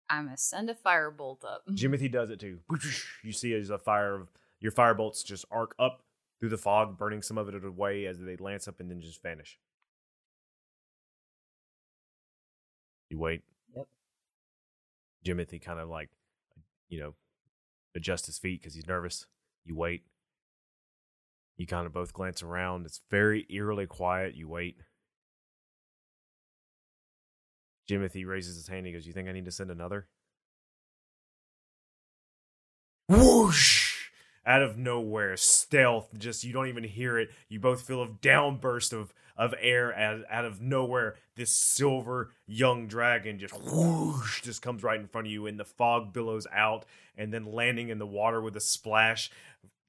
I'm 0.10 0.26
gonna 0.26 0.38
send 0.38 0.70
a 0.70 0.74
firebolt 0.74 1.44
up. 1.44 1.64
Jimothy 1.70 2.12
does 2.12 2.30
it 2.30 2.40
too. 2.40 2.60
You 3.24 3.34
see 3.34 3.54
as 3.54 3.70
a 3.70 3.78
fire 3.78 4.16
of 4.16 4.30
your 4.60 4.72
fire 4.72 4.94
bolts 4.94 5.22
just 5.22 5.46
arc 5.52 5.76
up 5.78 6.04
through 6.40 6.50
the 6.50 6.58
fog, 6.58 6.98
burning 6.98 7.22
some 7.22 7.38
of 7.38 7.50
it 7.50 7.64
away 7.64 8.06
as 8.06 8.20
they 8.20 8.36
lance 8.38 8.68
up 8.68 8.80
and 8.80 8.90
then 8.90 9.02
just 9.02 9.22
vanish. 9.22 9.60
You 13.10 13.20
wait. 13.20 13.44
Yep. 13.76 13.88
Jimothy 15.26 15.62
kind 15.62 15.80
of 15.80 15.90
like, 15.90 16.10
you 16.90 17.00
know, 17.00 17.14
adjusts 17.94 18.26
his 18.26 18.40
feet 18.40 18.62
because 18.62 18.74
he's 18.74 18.88
nervous. 18.88 19.28
You 19.66 19.76
wait. 19.76 20.04
You 21.58 21.68
kind 21.68 21.86
of 21.86 21.94
both 21.94 22.14
glance 22.14 22.42
around. 22.42 22.86
It's 22.86 23.02
very 23.12 23.46
eerily 23.50 23.86
quiet. 23.86 24.34
You 24.36 24.48
wait. 24.48 24.78
Jimothy 27.90 28.26
raises 28.26 28.56
his 28.56 28.68
hand. 28.68 28.86
He 28.86 28.94
goes, 28.94 29.06
You 29.06 29.14
think 29.14 29.28
I 29.28 29.34
need 29.34 29.46
to 29.46 29.52
send 29.52 29.72
another? 29.72 30.08
Whoosh! 33.08 33.92
Out 34.46 34.64
of 34.64 34.78
nowhere, 34.78 35.38
stealth, 35.38 36.18
just 36.18 36.44
you 36.44 36.52
don't 36.52 36.68
even 36.68 36.84
hear 36.84 37.20
it. 37.20 37.30
You 37.48 37.60
both 37.60 37.82
feel 37.84 38.02
a 38.02 38.08
downburst 38.08 38.92
of, 38.92 39.14
of 39.38 39.54
air 39.60 39.94
as, 39.94 40.22
out 40.32 40.46
of 40.46 40.62
nowhere. 40.62 41.16
This 41.36 41.54
silver 41.54 42.32
young 42.48 42.88
dragon 42.88 43.38
just 43.38 43.54
whoosh, 43.54 44.42
just 44.42 44.64
comes 44.64 44.82
right 44.82 45.00
in 45.00 45.08
front 45.08 45.28
of 45.28 45.34
you, 45.34 45.46
and 45.46 45.60
the 45.60 45.66
fog 45.66 46.12
billows 46.12 46.48
out, 46.52 46.86
and 47.16 47.32
then 47.32 47.52
landing 47.52 47.90
in 47.90 48.00
the 48.00 48.08
water 48.08 48.42
with 48.42 48.56
a 48.56 48.62
splash. 48.62 49.30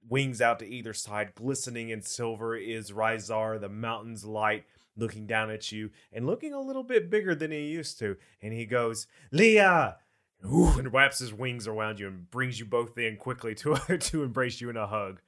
Wings 0.07 0.43
out 0.43 0.59
to 0.59 0.67
either 0.67 0.93
side, 0.93 1.35
glistening 1.35 1.89
in 1.89 2.03
silver, 2.03 2.55
is 2.57 2.91
Rizar, 2.91 3.59
the 3.59 3.69
mountain's 3.71 4.25
light, 4.25 4.65
looking 4.97 5.27
down 5.27 5.51
at 5.51 5.73
you 5.73 5.91
and 6.13 6.27
looking 6.27 6.53
a 6.53 6.61
little 6.61 6.83
bit 6.83 7.11
bigger 7.11 7.35
than 7.35 7.51
he 7.51 7.67
used 7.69 7.99
to. 8.01 8.17
And 8.41 8.53
he 8.53 8.67
goes, 8.67 9.07
Leah! 9.31 9.97
Ooh, 10.45 10.77
and 10.79 10.93
wraps 10.93 11.21
his 11.21 11.33
wings 11.33 11.69
around 11.69 12.01
you 12.01 12.09
and 12.09 12.29
brings 12.31 12.59
you 12.59 12.67
both 12.67 12.99
in 12.99 13.17
quickly 13.17 13.55
to 13.57 13.77
to 14.01 14.23
embrace 14.25 14.61
you 14.61 14.71
in 14.71 14.77
a 14.77 14.87
hug. 14.87 15.21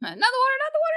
Another 0.00 0.14
water, 0.20 0.24
another 0.60 0.78
water, 0.80 0.96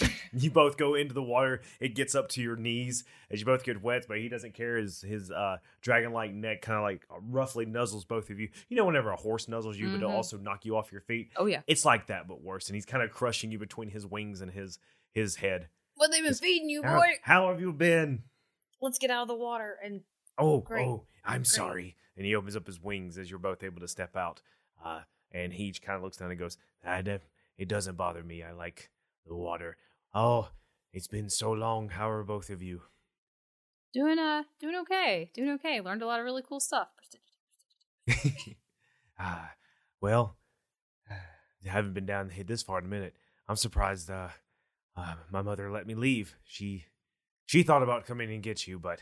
another 0.00 0.10
water. 0.10 0.12
You 0.38 0.50
both 0.50 0.76
go 0.76 0.94
into 0.94 1.14
the 1.14 1.22
water. 1.22 1.62
It 1.80 1.94
gets 1.94 2.14
up 2.14 2.28
to 2.30 2.42
your 2.42 2.56
knees 2.56 3.04
as 3.30 3.40
you 3.40 3.46
both 3.46 3.64
get 3.64 3.82
wet, 3.82 4.04
but 4.06 4.18
he 4.18 4.28
doesn't 4.28 4.52
care. 4.52 4.76
His 4.76 5.00
his 5.00 5.30
uh, 5.30 5.56
dragon-like 5.80 6.34
neck 6.34 6.60
kind 6.60 6.76
of 6.76 6.82
like 6.82 7.06
roughly 7.30 7.64
nuzzles 7.64 8.06
both 8.06 8.28
of 8.28 8.38
you. 8.38 8.50
You 8.68 8.76
know, 8.76 8.84
whenever 8.84 9.10
a 9.12 9.16
horse 9.16 9.46
nuzzles 9.46 9.76
you, 9.76 9.86
but 9.88 9.94
it'll 9.96 10.10
Mhm. 10.10 10.14
also 10.14 10.36
knock 10.36 10.66
you 10.66 10.76
off 10.76 10.92
your 10.92 11.00
feet. 11.00 11.30
oh 11.36 11.46
yeah. 11.46 11.62
It's 11.66 11.86
like 11.86 12.08
that, 12.08 12.28
but 12.28 12.42
worse. 12.42 12.68
And 12.68 12.74
he's 12.74 12.84
kind 12.84 13.02
of 13.02 13.10
crushing 13.12 13.50
you 13.50 13.58
between 13.58 13.88
his 13.88 14.04
wings 14.04 14.42
and 14.42 14.50
his 14.52 14.78
his 15.14 15.36
head. 15.36 15.68
What 15.96 16.10
they've 16.10 16.20
been 16.22 16.26
It's- 16.32 16.40
feeding 16.40 16.68
you, 16.70 16.82
How, 16.82 16.98
boy? 16.98 17.12
how 17.22 17.48
have 17.48 17.60
you 17.60 17.72
been? 17.72 18.22
Let's 18.80 18.98
get 18.98 19.10
out 19.10 19.22
of 19.22 19.28
the 19.28 19.34
water 19.34 19.78
and 19.82 20.02
Oh, 20.38 20.60
Great. 20.60 20.86
oh, 20.86 21.06
I'm 21.24 21.40
Great. 21.40 21.46
sorry. 21.46 21.96
And 22.16 22.24
he 22.26 22.34
opens 22.34 22.54
up 22.56 22.66
his 22.66 22.80
wings 22.80 23.16
as 23.18 23.30
you're 23.30 23.38
both 23.38 23.62
able 23.62 23.80
to 23.80 23.88
step 23.88 24.14
out. 24.16 24.42
Uh, 24.84 25.02
and 25.32 25.52
he 25.52 25.72
kind 25.72 25.96
of 25.96 26.02
looks 26.02 26.18
down 26.18 26.30
and 26.30 26.38
goes, 26.38 26.58
I 26.84 27.02
def- 27.02 27.28
It 27.58 27.68
doesn't 27.68 27.96
bother 27.96 28.22
me. 28.22 28.42
I 28.42 28.52
like 28.52 28.90
the 29.24 29.34
water. 29.34 29.76
Oh, 30.14 30.50
it's 30.92 31.08
been 31.08 31.30
so 31.30 31.52
long. 31.52 31.88
How 31.88 32.10
are 32.10 32.22
both 32.22 32.50
of 32.50 32.62
you? 32.62 32.82
doing 33.92 34.18
uh 34.18 34.42
doing 34.60 34.76
okay, 34.76 35.30
doing 35.32 35.48
okay. 35.52 35.80
Learned 35.80 36.02
a 36.02 36.06
lot 36.06 36.20
of 36.20 36.26
really 36.26 36.42
cool 36.42 36.60
stuff. 36.60 36.88
ah, 39.18 39.52
well, 40.00 40.36
I 41.10 41.14
haven't 41.68 41.94
been 41.94 42.04
down 42.06 42.28
here 42.30 42.44
this 42.44 42.62
far 42.62 42.78
in 42.80 42.84
a 42.84 42.88
minute. 42.88 43.16
I'm 43.48 43.56
surprised 43.56 44.10
uh, 44.10 44.28
uh, 44.96 45.14
my 45.30 45.42
mother 45.42 45.70
let 45.70 45.86
me 45.86 45.94
leave. 45.94 46.34
She 46.44 46.84
she 47.46 47.62
thought 47.62 47.82
about 47.82 48.06
coming 48.06 48.32
and 48.32 48.42
get 48.42 48.66
you, 48.66 48.78
but 48.78 49.00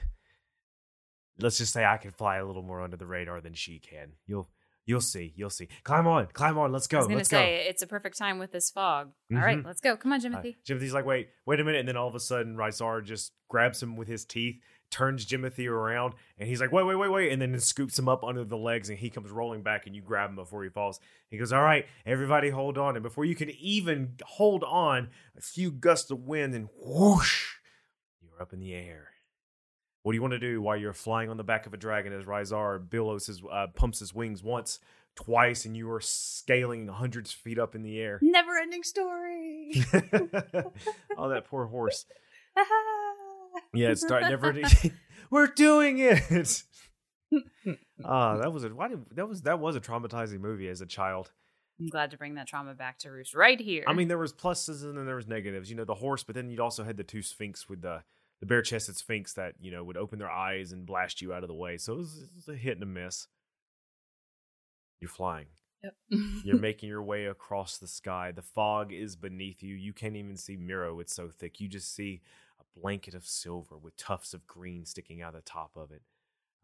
let's 1.38 1.58
just 1.58 1.72
say 1.72 1.84
I 1.84 1.96
can 1.96 2.10
fly 2.10 2.36
a 2.36 2.44
little 2.46 2.62
more 2.62 2.80
under 2.80 2.96
the 2.96 3.06
radar 3.06 3.40
than 3.40 3.54
she 3.54 3.78
can. 3.78 4.12
You'll 4.26 4.48
you'll 4.86 5.00
see. 5.00 5.32
You'll 5.36 5.50
see. 5.50 5.68
Climb 5.82 6.06
on, 6.06 6.26
climb 6.32 6.58
on. 6.58 6.72
Let's 6.72 6.86
go. 6.86 6.98
I 6.98 7.00
go. 7.00 7.02
was 7.02 7.06
gonna 7.08 7.16
Let's 7.18 7.28
say 7.30 7.66
it's 7.68 7.82
a 7.82 7.86
perfect 7.86 8.18
time 8.18 8.38
with 8.38 8.52
this 8.52 8.70
fog. 8.70 9.12
All 9.32 9.38
right, 9.38 9.58
Mhm. 9.58 9.64
let's 9.64 9.80
go. 9.80 9.96
Come 9.96 10.12
on, 10.12 10.20
go. 10.20 10.28
Uh, 10.28 10.30
Jimothy. 10.42 10.56
Jimothy's 10.66 10.92
like, 10.94 11.06
wait, 11.06 11.28
wait 11.46 11.60
a 11.60 11.64
minute, 11.64 11.78
and 11.80 11.88
then 11.88 11.96
all 11.96 12.08
of 12.08 12.14
a 12.14 12.20
sudden, 12.20 12.56
Rizar 12.56 13.02
just 13.04 13.32
grabs 13.48 13.82
him 13.82 13.96
with 13.96 14.08
his 14.08 14.24
teeth, 14.24 14.60
turns 14.90 15.26
Jimothy 15.26 15.68
around, 15.68 16.14
and 16.38 16.48
he's 16.48 16.60
like, 16.60 16.72
wait, 16.72 16.84
wait, 16.84 16.94
wait, 16.96 17.10
wait, 17.10 17.32
and 17.32 17.42
then 17.42 17.58
scoops 17.58 17.98
him 17.98 18.08
up 18.08 18.24
under 18.24 18.44
the 18.44 18.56
legs, 18.56 18.88
and 18.88 18.98
he 18.98 19.10
comes 19.10 19.30
rolling 19.30 19.62
back, 19.62 19.86
and 19.86 19.94
you 19.94 20.02
grab 20.02 20.30
him 20.30 20.36
before 20.36 20.62
he 20.62 20.70
falls. 20.70 21.00
He 21.28 21.38
goes, 21.38 21.52
all 21.52 21.62
right, 21.62 21.86
everybody, 22.06 22.50
hold 22.50 22.78
on, 22.78 22.96
and 22.96 23.02
before 23.02 23.24
you 23.24 23.34
can 23.34 23.50
even 23.50 24.14
hold 24.24 24.62
on, 24.64 25.08
a 25.36 25.40
few 25.40 25.70
gusts 25.70 26.10
of 26.10 26.20
wind, 26.20 26.54
and 26.54 26.68
whoosh, 26.80 27.54
you're 28.22 28.40
up 28.40 28.52
in 28.52 28.60
the 28.60 28.74
air. 28.74 29.08
What 30.04 30.12
do 30.12 30.16
you 30.16 30.22
want 30.22 30.32
to 30.32 30.38
do 30.38 30.60
while 30.60 30.76
you're 30.76 30.92
flying 30.92 31.30
on 31.30 31.38
the 31.38 31.44
back 31.44 31.66
of 31.66 31.72
a 31.72 31.78
dragon 31.78 32.12
as 32.12 32.26
Rizar 32.26 32.78
billows 32.90 33.26
his 33.26 33.42
uh, 33.50 33.68
pumps 33.74 34.00
his 34.00 34.14
wings 34.14 34.42
once, 34.42 34.78
twice, 35.16 35.64
and 35.64 35.74
you 35.74 35.90
are 35.90 36.00
scaling 36.00 36.88
hundreds 36.88 37.32
of 37.32 37.38
feet 37.38 37.58
up 37.58 37.74
in 37.74 37.82
the 37.82 37.98
air? 37.98 38.18
Never 38.20 38.58
ending 38.58 38.82
story. 38.82 39.72
oh, 41.16 41.30
that 41.30 41.46
poor 41.48 41.66
horse. 41.66 42.04
Yeah, 43.72 43.90
it's 43.90 44.00
start 44.00 44.22
never. 44.22 44.54
We're 45.30 45.46
doing 45.46 45.98
it. 45.98 46.62
Ah, 48.04 48.36
that 48.36 48.52
was 48.52 48.62
a 48.64 48.68
why 48.68 48.88
did, 48.88 49.04
that 49.16 49.28
was 49.28 49.42
that 49.42 49.58
was 49.58 49.74
a 49.74 49.80
traumatizing 49.80 50.40
movie 50.40 50.68
as 50.68 50.80
a 50.80 50.86
child. 50.86 51.32
I'm 51.80 51.88
glad 51.88 52.10
to 52.12 52.18
bring 52.18 52.34
that 52.34 52.46
trauma 52.46 52.74
back 52.74 52.98
to 53.00 53.10
roost 53.10 53.34
right 53.34 53.58
here. 53.58 53.82
I 53.88 53.92
mean, 53.92 54.06
there 54.06 54.18
was 54.18 54.32
pluses 54.32 54.84
and 54.84 54.96
then 54.96 55.06
there 55.06 55.16
was 55.16 55.26
negatives. 55.26 55.68
You 55.70 55.76
know, 55.76 55.84
the 55.84 55.94
horse, 55.94 56.22
but 56.22 56.34
then 56.34 56.50
you'd 56.50 56.60
also 56.60 56.84
had 56.84 56.96
the 56.96 57.02
two 57.02 57.22
sphinx 57.22 57.68
with 57.68 57.82
the 57.82 58.02
the 58.40 58.46
bare 58.46 58.62
chested 58.62 58.96
sphinx 58.96 59.32
that 59.34 59.54
you 59.60 59.70
know 59.70 59.82
would 59.82 59.96
open 59.96 60.18
their 60.18 60.30
eyes 60.30 60.70
and 60.72 60.86
blast 60.86 61.22
you 61.22 61.32
out 61.32 61.42
of 61.42 61.48
the 61.48 61.54
way. 61.54 61.76
So 61.76 61.94
it 61.94 61.98
was, 61.98 62.22
it 62.22 62.30
was 62.36 62.48
a 62.48 62.56
hit 62.56 62.74
and 62.74 62.82
a 62.82 62.86
miss. 62.86 63.26
You're 65.00 65.08
flying. 65.08 65.46
Yep. 65.82 65.94
You're 66.44 66.58
making 66.58 66.88
your 66.88 67.02
way 67.02 67.26
across 67.26 67.76
the 67.76 67.86
sky. 67.86 68.32
The 68.32 68.42
fog 68.42 68.92
is 68.92 69.16
beneath 69.16 69.62
you. 69.62 69.74
You 69.74 69.92
can't 69.92 70.16
even 70.16 70.36
see 70.36 70.56
Miro. 70.56 70.98
It's 71.00 71.14
so 71.14 71.28
thick. 71.28 71.60
You 71.60 71.68
just 71.68 71.94
see 71.94 72.22
blanket 72.80 73.14
of 73.14 73.24
silver 73.26 73.76
with 73.78 73.96
tufts 73.96 74.34
of 74.34 74.46
green 74.46 74.84
sticking 74.84 75.22
out 75.22 75.34
the 75.34 75.40
top 75.40 75.72
of 75.76 75.90
it. 75.90 76.02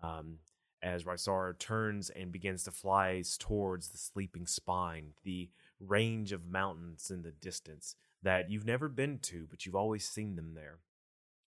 Um, 0.03 0.39
as 0.83 1.05
Rysara 1.05 1.59
turns 1.59 2.11
and 2.11 2.33
begins 2.33 2.65
to 2.65 2.71
fly 2.71 3.23
towards 3.39 3.91
the 3.91 3.99
sleeping 3.99 4.47
spine, 4.47 5.13
the 5.25 5.51
range 5.79 6.33
of 6.33 6.47
mountains 6.47 7.11
in 7.11 7.23
the 7.23 7.33
distance 7.33 7.97
that 8.23 8.51
you've 8.51 8.67
never 8.67 8.89
been 8.89 9.19
to, 9.19 9.47
but 9.51 9.67
you've 9.67 9.75
always 9.75 10.09
seen 10.09 10.37
them 10.37 10.55
there. 10.55 10.79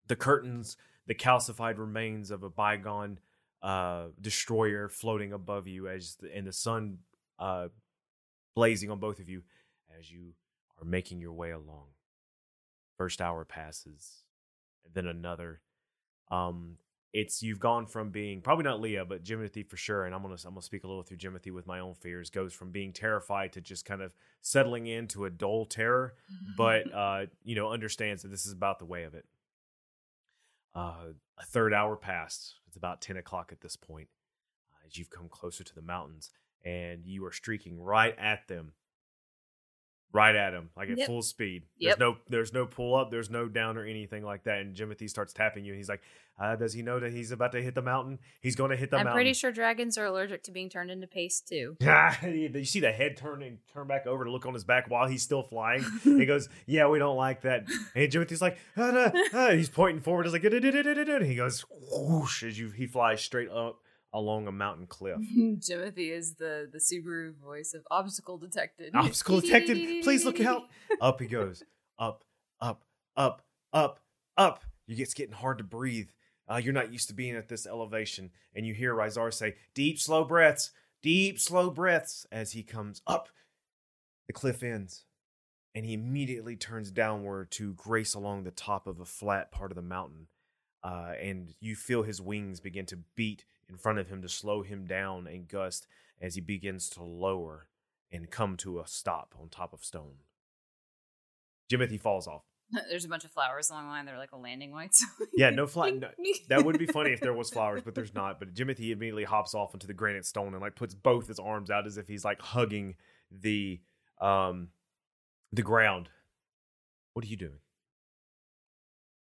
the 0.10 0.16
curtains, 0.16 0.76
the 1.08 1.16
calcified 1.16 1.78
remains 1.78 2.32
of 2.32 2.44
a 2.44 2.50
bygone 2.50 3.20
uh, 3.62 4.08
destroyer 4.20 4.90
floating 4.90 5.32
above 5.32 5.68
you 5.68 5.88
as 5.88 6.16
the, 6.16 6.36
and 6.36 6.46
the 6.48 6.54
sun 6.54 6.98
uh, 7.40 7.68
blazing 8.56 8.92
on 8.92 9.00
both 9.00 9.20
of 9.20 9.30
you 9.30 9.44
as 9.98 10.12
you 10.12 10.34
are 10.80 10.86
making 10.86 11.22
your 11.22 11.34
way 11.34 11.52
along. 11.52 11.86
First 12.98 13.22
hour 13.22 13.46
passes, 13.46 14.24
then 14.94 15.08
another. 15.08 15.62
Um, 16.32 16.78
it's 17.12 17.42
you've 17.42 17.60
gone 17.60 17.88
from 17.88 18.12
being 18.12 18.42
probably 18.42 18.64
not 18.64 18.82
Leah, 18.82 19.06
but 19.06 19.24
Jimothy 19.24 19.68
for 19.68 19.78
sure. 19.78 20.06
And 20.06 20.14
I'm 20.14 20.22
gonna 20.22 20.38
I'm 20.46 20.54
gonna 20.54 20.62
speak 20.62 20.84
a 20.84 20.88
little 20.88 21.04
through 21.04 21.18
Jimothy 21.18 21.52
with 21.52 21.66
my 21.66 21.80
own 21.80 21.96
fears. 21.96 22.30
Goes 22.30 22.54
from 22.54 22.72
being 22.72 22.94
terrified 22.94 23.54
to 23.54 23.62
just 23.62 23.86
kind 23.86 24.02
of 24.02 24.14
settling 24.42 24.88
into 24.88 25.26
a 25.26 25.30
dull 25.30 25.66
terror, 25.66 26.14
but 26.56 26.94
uh, 26.94 27.26
you 27.44 27.56
know 27.56 27.72
understands 27.72 28.22
that 28.22 28.30
this 28.30 28.46
is 28.46 28.54
about 28.54 28.80
the 28.80 28.86
way 28.86 29.04
of 29.04 29.16
it. 29.16 29.26
Uh, 30.76 31.14
a 31.40 31.46
third 31.46 31.74
hour 31.74 31.96
passed. 31.96 32.56
It's 32.68 32.78
about 32.78 33.02
ten 33.02 33.18
o'clock 33.18 33.50
at 33.52 33.62
this 33.62 33.76
point. 33.76 34.10
Uh, 34.72 34.86
as 34.88 34.98
you've 34.98 35.10
come 35.10 35.30
closer 35.30 35.64
to 35.64 35.76
the 35.76 35.82
mountains, 35.82 36.30
and 36.64 37.06
you 37.06 37.26
are 37.26 37.32
streaking 37.32 37.82
right 37.82 38.16
at 38.20 38.48
them 38.48 38.74
right 40.12 40.36
at 40.36 40.54
him, 40.54 40.70
like 40.76 40.90
at 40.90 40.98
Yep. 40.98 41.08
full 41.08 41.22
speed. 41.22 41.64
Yep. 41.78 41.98
There's 41.98 42.00
no 42.00 42.18
there's 42.30 42.54
no 42.54 42.66
pull 42.66 42.96
up, 42.96 43.12
there's 43.12 43.30
no 43.30 43.48
down 43.48 43.78
or 43.78 43.86
anything 43.86 44.24
like 44.24 44.44
that. 44.44 44.60
And 44.60 44.76
Jimothy 44.76 45.10
starts 45.10 45.34
tapping 45.34 45.64
you, 45.66 45.74
and 45.74 45.78
he's 45.78 45.90
like, 45.90 46.02
uh, 46.40 46.56
"Does 46.56 46.74
he 46.74 46.82
know 46.82 47.00
that 47.00 47.12
he's 47.12 47.32
about 47.32 47.52
to 47.52 47.62
hit 47.62 47.76
the 47.76 47.82
mountain? 47.82 48.20
He's 48.42 48.56
going 48.56 48.72
to 48.72 48.78
hit 48.78 48.90
the 48.90 48.98
I'm 48.98 49.06
mountain." 49.06 49.16
pretty 49.18 49.34
sure 49.34 49.52
dragons 49.52 49.98
are 49.98 50.06
allergic 50.06 50.44
to 50.44 50.52
being 50.52 50.70
turned 50.70 50.90
into 50.90 51.08
paste 51.08 51.48
too. 51.48 51.78
you 52.24 52.66
see 52.66 52.80
the 52.80 52.92
head 52.92 53.18
turn 53.18 53.44
and 53.44 53.60
turn 53.72 53.88
back 53.88 54.08
over 54.08 54.26
to 54.26 54.32
look 54.32 54.46
on 54.46 54.54
his 54.54 54.64
back 54.64 54.90
while 54.90 55.08
he's 55.08 55.22
still 55.22 55.44
flying. 55.44 55.86
he 56.04 56.26
goes, 56.28 56.50
"Yeah, 56.66 56.88
we 56.88 57.00
don't 57.00 57.18
like 57.18 57.42
that." 57.42 57.66
And 57.96 58.12
Jimothy's 58.12 58.42
like, 58.42 58.58
ah, 58.78 58.92
da, 58.92 59.12
ah. 59.34 59.50
he's 59.52 59.70
pointing 59.70 60.02
forward. 60.02 60.26
He's 60.26 60.34
like, 60.34 60.44
he 60.44 61.36
goes, 61.36 61.66
whoosh, 61.92 62.44
as 62.44 62.58
you 62.58 62.70
he 62.72 62.88
flies 62.88 63.22
straight 63.22 63.50
up 63.50 63.82
along 64.14 64.48
a 64.48 64.52
mountain 64.52 64.88
cliff. 64.88 65.20
Timothy 65.62 66.12
is 66.12 66.36
the 66.36 66.70
the 66.72 66.80
Subaru 66.80 67.36
voice 67.36 67.74
of 67.74 67.86
obstacle 67.92 68.38
detected. 68.38 68.96
Obstacle 68.96 69.40
detected. 69.42 70.04
Please 70.04 70.26
look 70.26 70.40
out. 70.40 70.64
Up 71.02 71.20
he 71.20 71.28
goes. 71.28 71.64
Up, 71.98 72.24
up, 72.62 72.84
up, 73.16 73.42
up, 73.74 74.00
up. 74.38 74.64
You 74.88 75.02
it's 75.02 75.14
getting 75.14 75.36
hard 75.36 75.58
to 75.60 75.64
breathe. 75.64 76.10
Uh, 76.50 76.58
you're 76.58 76.74
not 76.74 76.92
used 76.92 77.08
to 77.10 77.14
being 77.14 77.36
at 77.36 77.48
this 77.48 77.68
elevation, 77.68 78.32
and 78.56 78.66
you 78.66 78.74
hear 78.74 78.96
Rizar 78.96 79.32
say, 79.34 79.56
"Deep, 79.76 80.00
slow 80.00 80.24
breaths. 80.24 80.72
Deep, 81.04 81.40
slow 81.40 81.70
breaths." 81.70 82.26
As 82.32 82.54
he 82.54 82.64
comes 82.64 83.02
up, 83.06 83.30
the 84.28 84.34
cliff 84.34 84.64
ends, 84.64 85.06
and 85.76 85.86
he 85.86 85.94
immediately 85.94 86.56
turns 86.56 86.90
downward 86.90 87.52
to 87.52 87.74
grace 87.74 88.16
along 88.16 88.44
the 88.44 88.52
top 88.52 88.88
of 88.88 89.00
a 89.00 89.06
flat 89.06 89.52
part 89.52 89.72
of 89.72 89.76
the 89.76 89.84
mountain. 89.84 90.28
Uh, 90.82 91.14
and 91.22 91.54
you 91.60 91.76
feel 91.76 92.04
his 92.04 92.22
wings 92.22 92.62
begin 92.62 92.86
to 92.86 93.00
beat 93.16 93.44
in 93.70 93.78
front 93.78 94.00
of 94.00 94.08
him 94.08 94.22
to 94.22 94.30
slow 94.30 94.62
him 94.64 94.86
down 94.86 95.28
and 95.28 95.48
gust 95.48 95.88
as 96.22 96.36
he 96.36 96.42
begins 96.42 96.90
to 96.90 97.04
lower 97.04 97.68
and 98.12 98.32
come 98.32 98.58
to 98.58 98.80
a 98.80 98.88
stop 98.88 99.36
on 99.40 99.50
top 99.50 99.74
of 99.74 99.84
stone. 99.84 100.24
Jimothy 101.72 102.00
falls 102.00 102.28
off. 102.28 102.44
There's 102.90 103.06
a 103.06 103.10
bunch 103.10 103.26
of 103.26 103.32
flowers 103.32 103.70
along 103.70 103.86
the 103.86 103.90
line. 103.90 104.06
They're 104.06 104.18
like 104.18 104.32
a 104.32 104.38
landing 104.38 104.72
lights. 104.74 105.06
Yeah, 105.34 105.52
no 105.52 105.68
fly. 105.68 105.90
No, 106.00 106.10
that 106.50 106.66
would 106.66 106.78
be 106.78 106.86
funny 106.86 107.12
if 107.12 107.22
there 107.22 107.34
was 107.34 107.50
flowers, 107.50 107.82
but 107.84 107.96
there's 107.96 108.14
not. 108.14 108.40
But 108.40 108.54
Jimothy 108.54 108.92
immediately 108.92 109.24
hops 109.24 109.56
off 109.56 109.74
onto 109.74 109.88
the 109.88 109.94
granite 109.94 110.26
stone 110.26 110.54
and 110.54 110.62
like 110.62 110.76
puts 110.76 110.94
both 110.94 111.28
his 111.28 111.40
arms 111.40 111.70
out 111.70 111.88
as 111.88 111.98
if 111.98 112.08
he's 112.08 112.26
like 112.26 112.42
hugging 112.42 112.96
the 113.32 113.80
um 114.20 114.70
the 115.54 115.62
ground. 115.62 116.10
What 117.14 117.24
are 117.24 117.30
you 117.30 117.38
doing? 117.38 117.60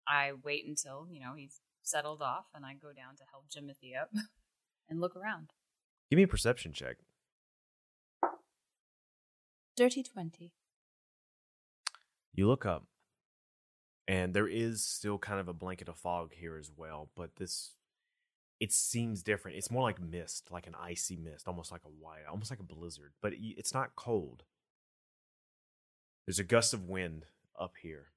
I 0.09 0.33
wait 0.43 0.67
until 0.67 1.07
you 1.11 1.21
know 1.21 1.35
he's 1.37 1.61
settled 1.91 2.23
off, 2.23 2.47
and 2.55 2.65
I 2.65 2.75
go 2.75 2.93
down 2.93 3.17
to 3.17 3.25
help 3.31 3.47
Jimothy 3.51 4.01
up 4.01 4.11
and 4.89 5.01
look 5.01 5.17
around. 5.17 5.51
Give 6.09 6.17
me 6.17 6.23
a 6.23 6.29
perception 6.29 6.73
check. 6.73 6.97
Dirty 9.77 10.03
twenty. 10.03 10.53
You 12.33 12.47
look 12.47 12.65
up, 12.65 12.85
and 14.07 14.35
there 14.35 14.49
is 14.49 14.85
still 14.85 15.19
kind 15.19 15.41
of 15.41 15.49
a 15.49 15.53
blanket 15.53 15.89
of 15.89 15.97
fog 15.97 16.33
here 16.35 16.57
as 16.57 16.71
well, 16.77 17.11
but 17.17 17.37
this 17.37 17.73
it 18.61 18.73
seems 18.73 19.23
different. 19.23 19.57
It's 19.57 19.71
more 19.71 19.83
like 19.83 20.01
mist, 20.01 20.49
like 20.51 20.67
an 20.67 20.75
icy 20.79 21.17
mist, 21.17 21.49
almost 21.49 21.73
like 21.73 21.81
a 21.85 21.89
white, 21.89 22.27
almost 22.31 22.51
like 22.51 22.61
a 22.61 22.63
blizzard, 22.63 23.13
but 23.23 23.33
it's 23.37 23.73
not 23.73 23.97
cold. 23.97 24.45
There's 26.27 26.39
a 26.39 26.45
gust 26.45 26.75
of 26.75 26.87
wind 26.87 27.25
up 27.59 27.73
here. 27.83 28.09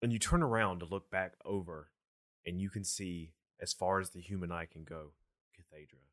And 0.00 0.12
you 0.12 0.18
turn 0.18 0.42
around 0.42 0.78
to 0.78 0.84
look 0.84 1.10
back 1.10 1.34
over, 1.44 1.90
and 2.46 2.60
you 2.60 2.70
can 2.70 2.84
see, 2.84 3.32
as 3.60 3.72
far 3.72 3.98
as 3.98 4.10
the 4.10 4.20
human 4.20 4.52
eye 4.52 4.66
can 4.70 4.84
go, 4.84 5.12
Cathaidra. 5.56 6.04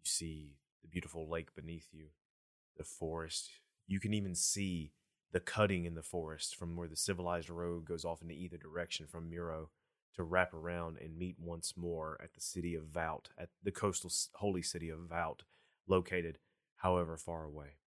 You 0.00 0.04
see 0.04 0.56
the 0.82 0.88
beautiful 0.88 1.28
lake 1.28 1.54
beneath 1.54 1.88
you, 1.92 2.08
the 2.76 2.84
forest. 2.84 3.50
You 3.86 4.00
can 4.00 4.12
even 4.12 4.34
see 4.34 4.92
the 5.32 5.40
cutting 5.40 5.84
in 5.86 5.94
the 5.94 6.02
forest 6.02 6.56
from 6.56 6.76
where 6.76 6.88
the 6.88 6.96
civilized 6.96 7.48
road 7.48 7.86
goes 7.86 8.04
off 8.04 8.22
into 8.22 8.34
either 8.34 8.58
direction 8.58 9.06
from 9.06 9.30
Muro 9.30 9.70
to 10.14 10.22
wrap 10.22 10.54
around 10.54 10.98
and 10.98 11.18
meet 11.18 11.36
once 11.40 11.74
more 11.76 12.18
at 12.22 12.34
the 12.34 12.40
city 12.40 12.74
of 12.74 12.84
Vout, 12.84 13.26
at 13.36 13.48
the 13.62 13.72
coastal 13.72 14.12
holy 14.34 14.62
city 14.62 14.88
of 14.88 15.00
Vout, 15.00 15.40
located 15.88 16.38
however 16.76 17.16
far 17.16 17.44
away. 17.44 17.78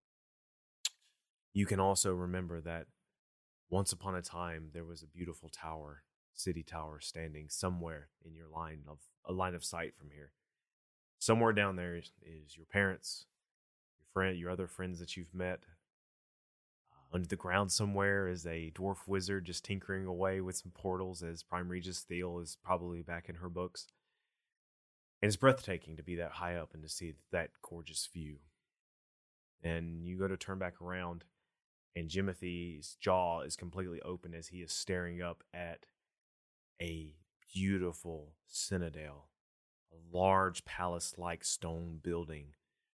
You 1.54 1.66
can 1.66 1.80
also 1.80 2.14
remember 2.14 2.60
that 2.62 2.88
once 3.70 3.92
upon 3.92 4.16
a 4.16 4.22
time 4.22 4.70
there 4.74 4.86
was 4.86 5.02
a 5.02 5.08
beautiful 5.08 5.50
tower, 5.50 6.04
city 6.34 6.64
tower, 6.64 7.00
standing 7.00 7.48
somewhere 7.50 8.10
in 8.26 8.34
your 8.34 8.48
line 8.48 8.84
of 8.88 9.00
a 9.26 9.34
line 9.34 9.56
of 9.56 9.66
sight 9.66 9.94
from 9.96 10.10
here. 10.12 10.32
Somewhere 11.20 11.52
down 11.52 11.76
there 11.76 11.96
is, 11.96 12.12
is 12.22 12.56
your 12.56 12.66
parents, 12.66 13.26
your 14.00 14.06
friend, 14.14 14.38
your 14.38 14.52
other 14.52 14.68
friends 14.68 15.00
that 15.00 15.18
you've 15.18 15.34
met. 15.34 15.64
Uh, 16.92 17.16
under 17.16 17.28
the 17.28 17.36
ground 17.36 17.72
somewhere 17.72 18.28
is 18.28 18.46
a 18.46 18.72
dwarf 18.76 19.08
wizard 19.08 19.46
just 19.46 19.66
tinkering 19.66 20.06
away 20.06 20.40
with 20.40 20.56
some 20.56 20.72
portals 20.72 21.24
as 21.24 21.44
Prime 21.44 21.70
Regis 21.70 22.02
Thiel 22.02 22.40
is 22.40 22.58
probably 22.64 23.02
back 23.02 23.28
in 23.28 23.36
her 23.36 23.50
books. 23.50 23.88
And 25.22 25.28
it's 25.28 25.36
breathtaking 25.36 25.98
to 25.98 26.04
be 26.04 26.16
that 26.16 26.34
high 26.34 26.56
up 26.56 26.74
and 26.74 26.84
to 26.84 26.90
see 26.90 27.16
that 27.32 27.50
gorgeous 27.64 28.08
view. 28.14 28.38
And 29.64 30.06
you 30.06 30.18
go 30.18 30.28
to 30.28 30.38
turn 30.38 30.60
back 30.60 30.80
around, 30.82 31.24
and 31.98 32.10
Jimothy's 32.10 32.96
jaw 33.00 33.42
is 33.42 33.56
completely 33.56 34.00
open 34.02 34.36
as 34.36 34.50
he 34.50 34.58
is 34.60 34.72
staring 34.72 35.22
up 35.22 35.44
at 35.52 35.88
a 36.80 37.16
beautiful 37.54 38.34
citadel, 38.46 39.30
a 39.92 40.16
large 40.16 40.64
palace 40.64 41.16
like 41.18 41.44
stone 41.44 42.00
building 42.04 42.54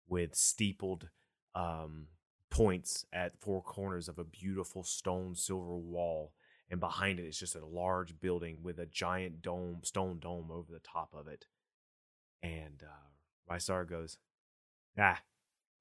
with 0.08 0.36
steepled 0.36 1.10
um, 1.56 2.08
points 2.52 3.06
at 3.12 3.40
four 3.40 3.64
corners 3.64 4.08
of 4.08 4.20
a 4.20 4.24
beautiful 4.24 4.84
stone 4.84 5.34
silver 5.36 5.76
wall. 5.76 6.34
And 6.70 6.80
behind 6.80 7.20
it 7.20 7.26
is 7.26 7.40
just 7.40 7.56
a 7.56 7.66
large 7.66 8.20
building 8.20 8.60
with 8.62 8.78
a 8.78 8.86
giant 8.86 9.42
dome, 9.42 9.80
stone 9.82 10.20
dome 10.20 10.52
over 10.52 10.72
the 10.72 10.80
top 10.80 11.14
of 11.14 11.28
it. 11.28 11.48
And 12.44 12.84
uh, 12.84 13.52
Rysar 13.54 13.90
goes, 13.90 14.20
Ah, 14.98 15.22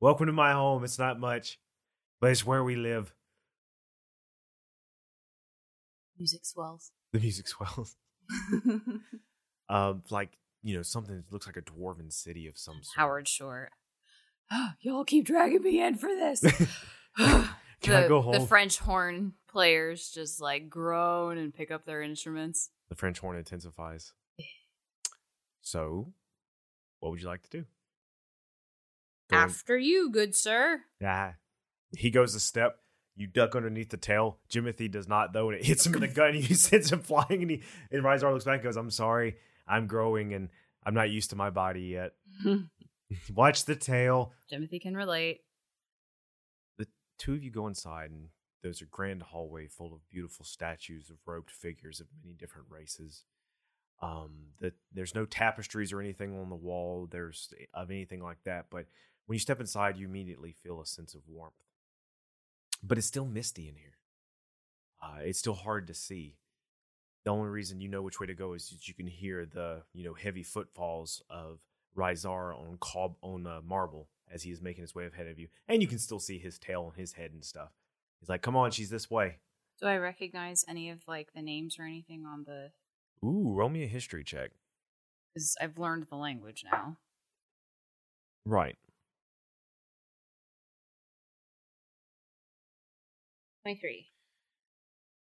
welcome 0.00 0.26
to 0.26 0.33
my 0.33 0.52
home. 0.52 0.85
It's 0.85 0.98
not 0.98 1.20
much, 1.20 1.59
but 2.20 2.30
it's 2.30 2.44
where 2.46 2.62
we 2.64 2.76
live. 2.76 3.12
Music 6.18 6.44
swells. 6.44 6.92
The 7.12 7.20
music 7.20 7.48
swells. 7.54 7.96
Um, 9.68 10.02
like 10.11 10.37
you 10.62 10.76
know, 10.76 10.83
something 10.83 11.16
that 11.16 11.33
looks 11.33 11.46
like 11.46 11.56
a 11.56 11.62
dwarven 11.62 12.12
city 12.12 12.46
of 12.46 12.59
some 12.59 12.74
sort. 12.83 12.96
Howard 12.96 13.28
Shore. 13.28 13.70
Y'all 14.80 15.04
keep 15.04 15.24
dragging 15.24 15.62
me 15.62 15.83
in 15.83 15.96
for 15.96 16.09
this. 16.09 16.40
Can 17.16 17.94
I 17.94 18.02
the, 18.02 18.09
go 18.09 18.20
home? 18.20 18.33
The 18.33 18.40
French 18.40 18.78
horn 18.78 19.33
players 19.48 20.11
just 20.11 20.40
like 20.40 20.68
groan 20.68 21.38
and 21.38 21.54
pick 21.54 21.70
up 21.70 21.85
their 21.87 22.02
instruments. 22.02 22.68
the 22.90 22.94
French 22.94 23.18
horn 23.20 23.38
intensifies. 23.38 24.12
So, 25.62 26.12
what 27.00 27.11
would 27.11 27.20
you 27.22 27.28
like 27.28 27.42
to 27.42 27.50
do? 27.50 27.64
Go 29.30 29.37
in- 29.37 29.42
After 29.44 29.78
you, 29.78 30.11
good 30.11 30.35
sir. 30.35 30.83
Ah. 31.02 31.35
He 31.96 32.11
goes 32.11 32.35
a 32.35 32.40
step. 32.40 32.79
You 33.16 33.26
duck 33.26 33.55
underneath 33.55 33.90
the 33.90 33.96
tail. 33.96 34.38
Jimothy 34.50 34.90
does 34.90 35.09
not, 35.09 35.33
though, 35.33 35.50
and 35.50 35.59
it 35.59 35.66
hits 35.66 35.85
him 35.87 35.94
in 35.94 36.00
the 36.00 36.09
gut, 36.09 36.31
and 36.31 36.38
he 36.38 36.55
sends 36.55 36.90
him 36.90 37.00
flying. 37.00 37.42
And 37.42 37.50
he 37.50 37.62
and 37.90 38.03
Rizar 38.03 38.33
looks 38.33 38.44
back 38.44 38.57
and 38.57 38.64
goes, 38.64 38.76
I'm 38.76 38.90
sorry. 38.90 39.37
I'm 39.66 39.87
growing, 39.87 40.33
and 40.33 40.48
I'm 40.85 40.94
not 40.94 41.11
used 41.11 41.31
to 41.31 41.37
my 41.37 41.50
body 41.50 41.83
yet. 41.83 42.12
Watch 43.35 43.64
the 43.64 43.76
tail. 43.76 44.33
Timothy 44.48 44.79
can 44.79 44.96
relate. 44.96 45.40
The 46.79 46.87
two 47.18 47.35
of 47.35 47.42
you 47.42 47.50
go 47.50 47.66
inside, 47.66 48.11
and 48.11 48.29
there's 48.62 48.81
a 48.81 48.87
grand 48.87 49.22
hallway 49.22 49.66
full 49.66 49.92
of 49.92 50.09
beautiful 50.09 50.44
statues 50.44 51.11
of 51.11 51.16
robed 51.26 51.50
figures 51.50 52.00
of 52.00 52.07
many 52.22 52.35
different 52.35 52.68
races. 52.70 53.24
Um, 54.03 54.55
that 54.61 54.74
there's 54.94 55.14
no 55.14 55.26
tapestries 55.26 55.92
or 55.92 56.00
anything 56.00 56.38
on 56.38 56.48
the 56.48 56.57
wall. 56.57 57.07
There's 57.11 57.53
of 57.74 57.90
anything 57.90 58.22
like 58.22 58.42
that. 58.44 58.66
But 58.70 58.87
when 59.26 59.35
you 59.35 59.40
step 59.40 59.61
inside, 59.61 59.98
you 59.98 60.07
immediately 60.07 60.53
feel 60.53 60.81
a 60.81 60.87
sense 60.87 61.14
of 61.14 61.20
warmth. 61.29 61.55
But 62.83 62.99
it's 62.99 63.07
still 63.07 63.27
misty 63.27 63.69
in 63.69 63.75
here. 63.77 63.99
Uh, 65.03 65.19
it's 65.23 65.38
still 65.38 65.55
hard 65.55 65.87
to 65.87 65.95
see. 65.95 66.37
the 67.25 67.31
only 67.31 67.49
reason 67.51 67.81
you 67.81 67.88
know 67.88 68.03
which 68.03 68.19
way 68.21 68.27
to 68.27 68.35
go 68.35 68.55
is 68.55 68.69
that 68.71 68.88
you 68.88 68.95
can 68.95 69.07
hear 69.07 69.45
the 69.47 69.83
you 69.93 70.05
know 70.05 70.14
heavy 70.14 70.43
footfalls 70.43 71.23
of 71.31 71.61
Rizar 71.97 72.55
on 72.59 72.79
cob 72.81 73.16
on 73.23 73.47
uh, 73.47 73.61
marble 73.64 74.09
as 74.33 74.43
he 74.45 74.51
is 74.51 74.62
making 74.62 74.83
his 74.83 74.95
way 74.95 75.07
ahead 75.07 75.27
of 75.27 75.38
you, 75.38 75.49
and 75.69 75.83
you 75.83 75.88
can 75.88 75.99
still 75.99 76.21
see 76.21 76.38
his 76.38 76.59
tail 76.59 76.87
and 76.87 76.97
his 77.01 77.12
head 77.14 77.33
and 77.33 77.45
stuff. 77.45 77.71
He's 78.21 78.29
like, 78.29 78.43
"Come 78.43 78.57
on, 78.57 78.71
she's 78.71 78.90
this 78.90 79.11
way." 79.11 79.38
Do 79.81 79.87
I 79.87 79.97
recognize 79.97 80.64
any 80.69 80.90
of 80.90 81.01
like 81.09 81.33
the 81.35 81.43
names 81.43 81.79
or 81.79 81.85
anything 81.85 82.25
on 82.27 82.45
the? 82.45 82.71
Ooh, 83.27 83.53
roll 83.53 83.69
me 83.69 83.83
a 83.85 83.87
history 83.88 84.25
check. 84.25 84.51
Because 85.35 85.57
I've 85.61 85.79
learned 85.79 86.07
the 86.11 86.16
language 86.16 86.64
now. 86.71 86.97
Right. 88.45 88.77
Twenty-three. 93.62 94.07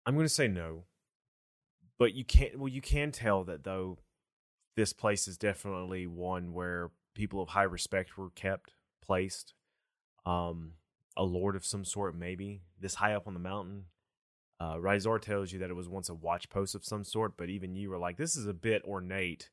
I'm 0.07 0.15
going 0.15 0.27
to 0.27 0.33
say 0.33 0.49
no. 0.49 0.85
But 1.99 2.15
you 2.15 2.25
can't 2.25 2.59
well 2.59 2.69
you 2.69 2.81
can 2.81 3.13
tell 3.13 3.45
that 3.45 3.63
though 3.65 3.99
this 4.77 4.93
place 4.93 5.29
is 5.29 5.39
definitely 5.39 6.07
one 6.07 6.53
where 6.53 6.91
people 7.15 7.41
of 7.41 7.51
high 7.51 7.63
respect 7.63 8.19
were 8.19 8.31
kept, 8.31 8.75
placed. 9.01 9.55
Um 10.27 10.73
a 11.17 11.23
lord 11.23 11.55
of 11.55 11.65
some 11.65 11.85
sort 11.85 12.17
maybe. 12.17 12.63
This 12.81 12.97
high 12.97 13.15
up 13.15 13.29
on 13.29 13.35
the 13.35 13.41
mountain. 13.41 13.85
Uh 14.59 14.75
Rizar 14.75 15.21
tells 15.21 15.53
you 15.53 15.61
that 15.61 15.71
it 15.71 15.77
was 15.77 15.89
once 15.89 16.09
a 16.09 16.15
watch 16.15 16.51
post 16.51 16.75
of 16.75 16.85
some 16.85 17.05
sort, 17.05 17.37
but 17.37 17.49
even 17.49 17.77
you 17.77 17.91
were 17.91 17.99
like 17.99 18.17
this 18.17 18.37
is 18.37 18.49
a 18.49 18.55
bit 18.55 18.83
ornate, 18.85 19.51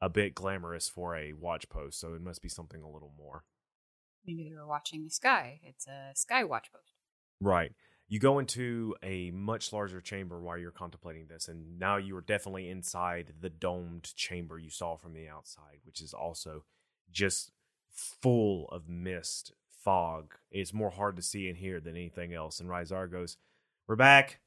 a 0.00 0.08
bit 0.08 0.34
glamorous 0.34 0.88
for 0.88 1.14
a 1.14 1.34
watch 1.34 1.68
post, 1.68 2.00
so 2.00 2.14
it 2.14 2.22
must 2.22 2.40
be 2.40 2.48
something 2.48 2.82
a 2.82 2.90
little 2.90 3.12
more. 3.18 3.44
Maybe 4.26 4.48
they 4.48 4.54
were 4.56 4.66
watching 4.66 5.04
the 5.04 5.10
sky. 5.10 5.60
It's 5.62 5.86
a 5.86 6.12
sky 6.14 6.42
watch 6.44 6.72
post. 6.72 6.94
Right. 7.38 7.72
You 8.12 8.18
go 8.18 8.38
into 8.40 8.94
a 9.02 9.30
much 9.30 9.72
larger 9.72 10.02
chamber 10.02 10.38
while 10.38 10.58
you're 10.58 10.70
contemplating 10.70 11.28
this, 11.28 11.48
and 11.48 11.78
now 11.78 11.96
you 11.96 12.14
are 12.14 12.20
definitely 12.20 12.68
inside 12.68 13.32
the 13.40 13.48
domed 13.48 14.14
chamber 14.14 14.58
you 14.58 14.68
saw 14.68 14.96
from 14.96 15.14
the 15.14 15.28
outside, 15.28 15.78
which 15.86 16.02
is 16.02 16.12
also 16.12 16.64
just 17.10 17.52
full 17.88 18.68
of 18.68 18.86
mist, 18.86 19.54
fog. 19.82 20.34
It's 20.50 20.74
more 20.74 20.90
hard 20.90 21.16
to 21.16 21.22
see 21.22 21.48
in 21.48 21.56
here 21.56 21.80
than 21.80 21.96
anything 21.96 22.34
else. 22.34 22.60
And 22.60 22.68
Rizar 22.68 23.10
goes, 23.10 23.38
We're 23.86 23.96
back. 23.96 24.40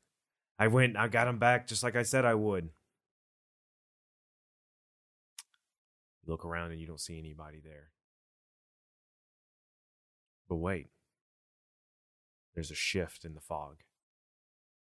I 0.59 0.67
went, 0.67 0.95
I 0.95 1.07
got 1.07 1.27
him 1.27 1.39
back 1.39 1.65
just 1.65 1.81
like 1.81 1.95
I 1.95 2.03
said 2.03 2.23
I 2.23 2.35
would. 2.35 2.69
Look 6.27 6.45
around 6.45 6.69
and 6.69 6.79
you 6.79 6.85
don't 6.85 7.01
see 7.01 7.17
anybody 7.17 7.61
there. 7.63 7.89
But 10.47 10.57
wait 10.57 10.89
there's 12.55 12.71
a 12.71 12.75
shift 12.75 13.25
in 13.25 13.35
the 13.35 13.41
fog. 13.41 13.83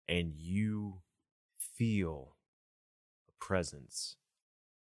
And 0.10 0.34
you 0.36 1.02
feel 1.58 2.36
a 3.30 3.44
presence, 3.44 4.18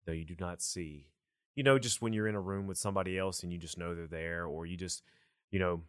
though 0.05 0.13
you 0.13 0.25
do 0.25 0.35
not 0.41 0.61
see. 0.63 1.11
You 1.55 1.63
know, 1.63 1.79
just 1.79 2.01
when 2.03 2.15
you're 2.15 2.27
in 2.27 2.35
a 2.35 2.41
room 2.41 2.67
with 2.67 2.79
somebody 2.79 3.19
else 3.19 3.43
and 3.43 3.53
you 3.53 3.59
just 3.59 3.79
know 3.79 3.95
they're 3.95 4.07
there, 4.07 4.47
or 4.47 4.67
you 4.67 4.77
just, 4.77 5.03
you 5.51 5.59
know, 5.59 5.83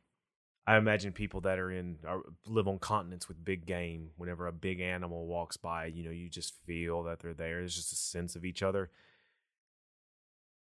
I 0.67 0.77
imagine 0.77 1.13
people 1.13 1.41
that 1.41 1.59
are 1.59 1.71
in 1.71 1.97
are, 2.07 2.21
live 2.45 2.67
on 2.67 2.79
continents 2.79 3.27
with 3.27 3.43
big 3.43 3.65
game. 3.65 4.11
Whenever 4.17 4.47
a 4.47 4.53
big 4.53 4.79
animal 4.81 5.25
walks 5.25 5.57
by, 5.57 5.85
you 5.85 6.03
know, 6.03 6.11
you 6.11 6.29
just 6.29 6.53
feel 6.65 7.03
that 7.03 7.19
they're 7.19 7.33
there. 7.33 7.59
There's 7.59 7.75
just 7.75 7.93
a 7.93 7.97
sense 7.97 8.35
of 8.35 8.45
each 8.45 8.61
other. 8.61 8.91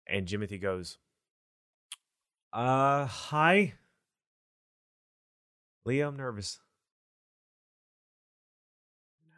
And 0.07 0.27
Jimothy 0.27 0.61
goes, 0.61 0.97
"Uh, 2.53 3.05
hi." 3.05 3.73
Leo, 5.87 6.07
I'm 6.07 6.17
nervous. 6.17 6.57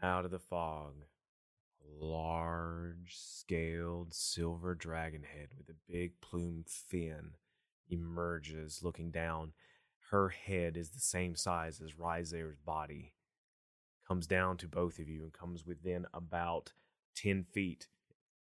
Out 0.01 0.23
of 0.23 0.31
the 0.31 0.39
fog, 0.39 0.93
a 1.83 2.05
large 2.05 3.17
scaled 3.17 4.13
silver 4.13 4.73
dragon 4.73 5.23
head 5.23 5.49
with 5.57 5.67
a 5.67 5.91
big 5.91 6.13
plumed 6.21 6.69
fin 6.69 7.31
emerges 7.89 8.79
looking 8.81 9.11
down. 9.11 9.51
Her 10.09 10.29
head 10.29 10.77
is 10.77 10.91
the 10.91 11.01
same 11.01 11.35
size 11.35 11.81
as 11.81 11.99
Rizar's 11.99 12.59
body. 12.65 13.11
Comes 14.07 14.25
down 14.25 14.55
to 14.57 14.69
both 14.69 14.99
of 14.99 15.09
you 15.09 15.23
and 15.23 15.33
comes 15.33 15.65
within 15.65 16.05
about 16.13 16.71
10 17.15 17.43
feet 17.43 17.87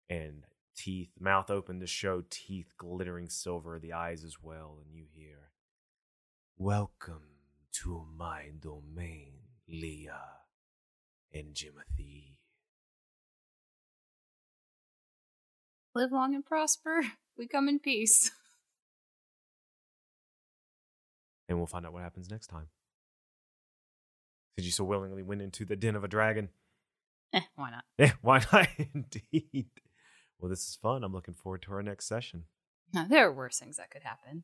and 0.09 0.43
teeth, 0.75 1.11
mouth 1.17 1.49
open 1.49 1.79
to 1.79 1.87
show 1.87 2.25
teeth 2.29 2.73
glittering 2.77 3.29
silver, 3.29 3.79
the 3.79 3.93
eyes 3.93 4.25
as 4.25 4.41
well. 4.41 4.79
And 4.83 4.93
you 4.93 5.05
hear, 5.15 5.51
Welcome 6.57 7.34
to 7.83 8.05
my 8.15 8.51
domain, 8.61 9.33
Leah 9.67 10.21
and 11.33 11.53
Jimothy. 11.53 12.35
Live 15.93 16.11
long 16.11 16.35
and 16.35 16.45
prosper. 16.45 17.01
We 17.37 17.47
come 17.47 17.67
in 17.67 17.79
peace. 17.79 18.31
And 21.47 21.59
we'll 21.59 21.67
find 21.67 21.85
out 21.85 21.93
what 21.93 22.01
happens 22.01 22.31
next 22.31 22.47
time. 22.47 22.69
Did 24.57 24.65
you 24.65 24.71
so 24.71 24.83
willingly 24.83 25.21
went 25.21 25.43
into 25.43 25.63
the 25.63 25.75
den 25.75 25.95
of 25.95 26.03
a 26.03 26.07
dragon? 26.07 26.49
Eh, 27.31 27.41
why 27.55 27.69
not? 27.69 27.83
Yeah, 27.99 28.13
why 28.21 28.41
not? 28.51 28.67
Indeed. 28.95 29.67
Well, 30.39 30.49
this 30.49 30.67
is 30.67 30.75
fun. 30.81 31.03
I'm 31.03 31.13
looking 31.13 31.35
forward 31.35 31.61
to 31.63 31.73
our 31.73 31.83
next 31.83 32.07
session. 32.07 32.45
No, 32.95 33.05
there 33.07 33.27
are 33.27 33.31
worse 33.31 33.59
things 33.59 33.77
that 33.77 33.91
could 33.91 34.01
happen. 34.01 34.43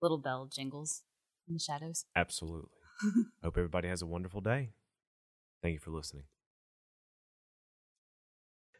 Little 0.00 0.18
bell 0.18 0.46
jingles 0.46 1.02
in 1.50 1.54
the 1.56 1.60
shadows. 1.60 2.06
Absolutely. 2.16 2.70
Hope 3.42 3.58
everybody 3.58 3.88
has 3.88 4.00
a 4.00 4.06
wonderful 4.06 4.40
day. 4.40 4.70
Thank 5.62 5.74
you 5.74 5.80
for 5.80 5.90
listening. 5.90 6.24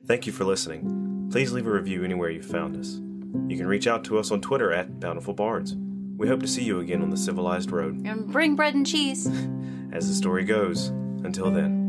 Thank 0.07 0.27
you 0.27 0.33
for 0.33 0.45
listening. 0.45 1.29
Please 1.31 1.53
leave 1.53 1.67
a 1.67 1.73
review 1.73 2.05
anywhere 2.05 2.31
you 2.31 2.43
found 2.43 2.77
us. 2.77 3.01
You 3.49 3.57
can 3.57 3.67
reach 3.67 3.87
out 3.87 4.03
to 4.05 4.19
us 4.19 4.31
on 4.31 4.41
Twitter 4.41 4.73
at 4.73 4.99
Bountiful 4.99 5.35
Bards. 5.35 5.77
We 6.17 6.27
hope 6.27 6.41
to 6.41 6.49
see 6.49 6.65
you 6.65 6.81
again 6.81 7.03
on 7.03 7.11
the 7.11 7.17
civilized 7.17 7.71
road. 7.71 8.07
And 8.07 8.33
bring 8.33 8.57
bread 8.57 8.75
and 8.75 8.87
cheese. 8.87 9.27
As 9.93 10.09
the 10.09 10.15
story 10.15 10.45
goes, 10.45 10.89
until 11.23 11.51
then. 11.51 11.80